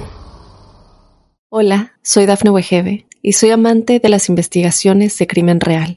Hola, 1.50 1.92
soy 2.02 2.24
Dafne 2.24 2.50
Wegebe 2.50 3.06
y 3.22 3.32
soy 3.32 3.50
amante 3.50 4.00
de 4.00 4.08
las 4.08 4.28
investigaciones 4.28 5.18
de 5.18 5.26
crimen 5.26 5.60
real. 5.60 5.96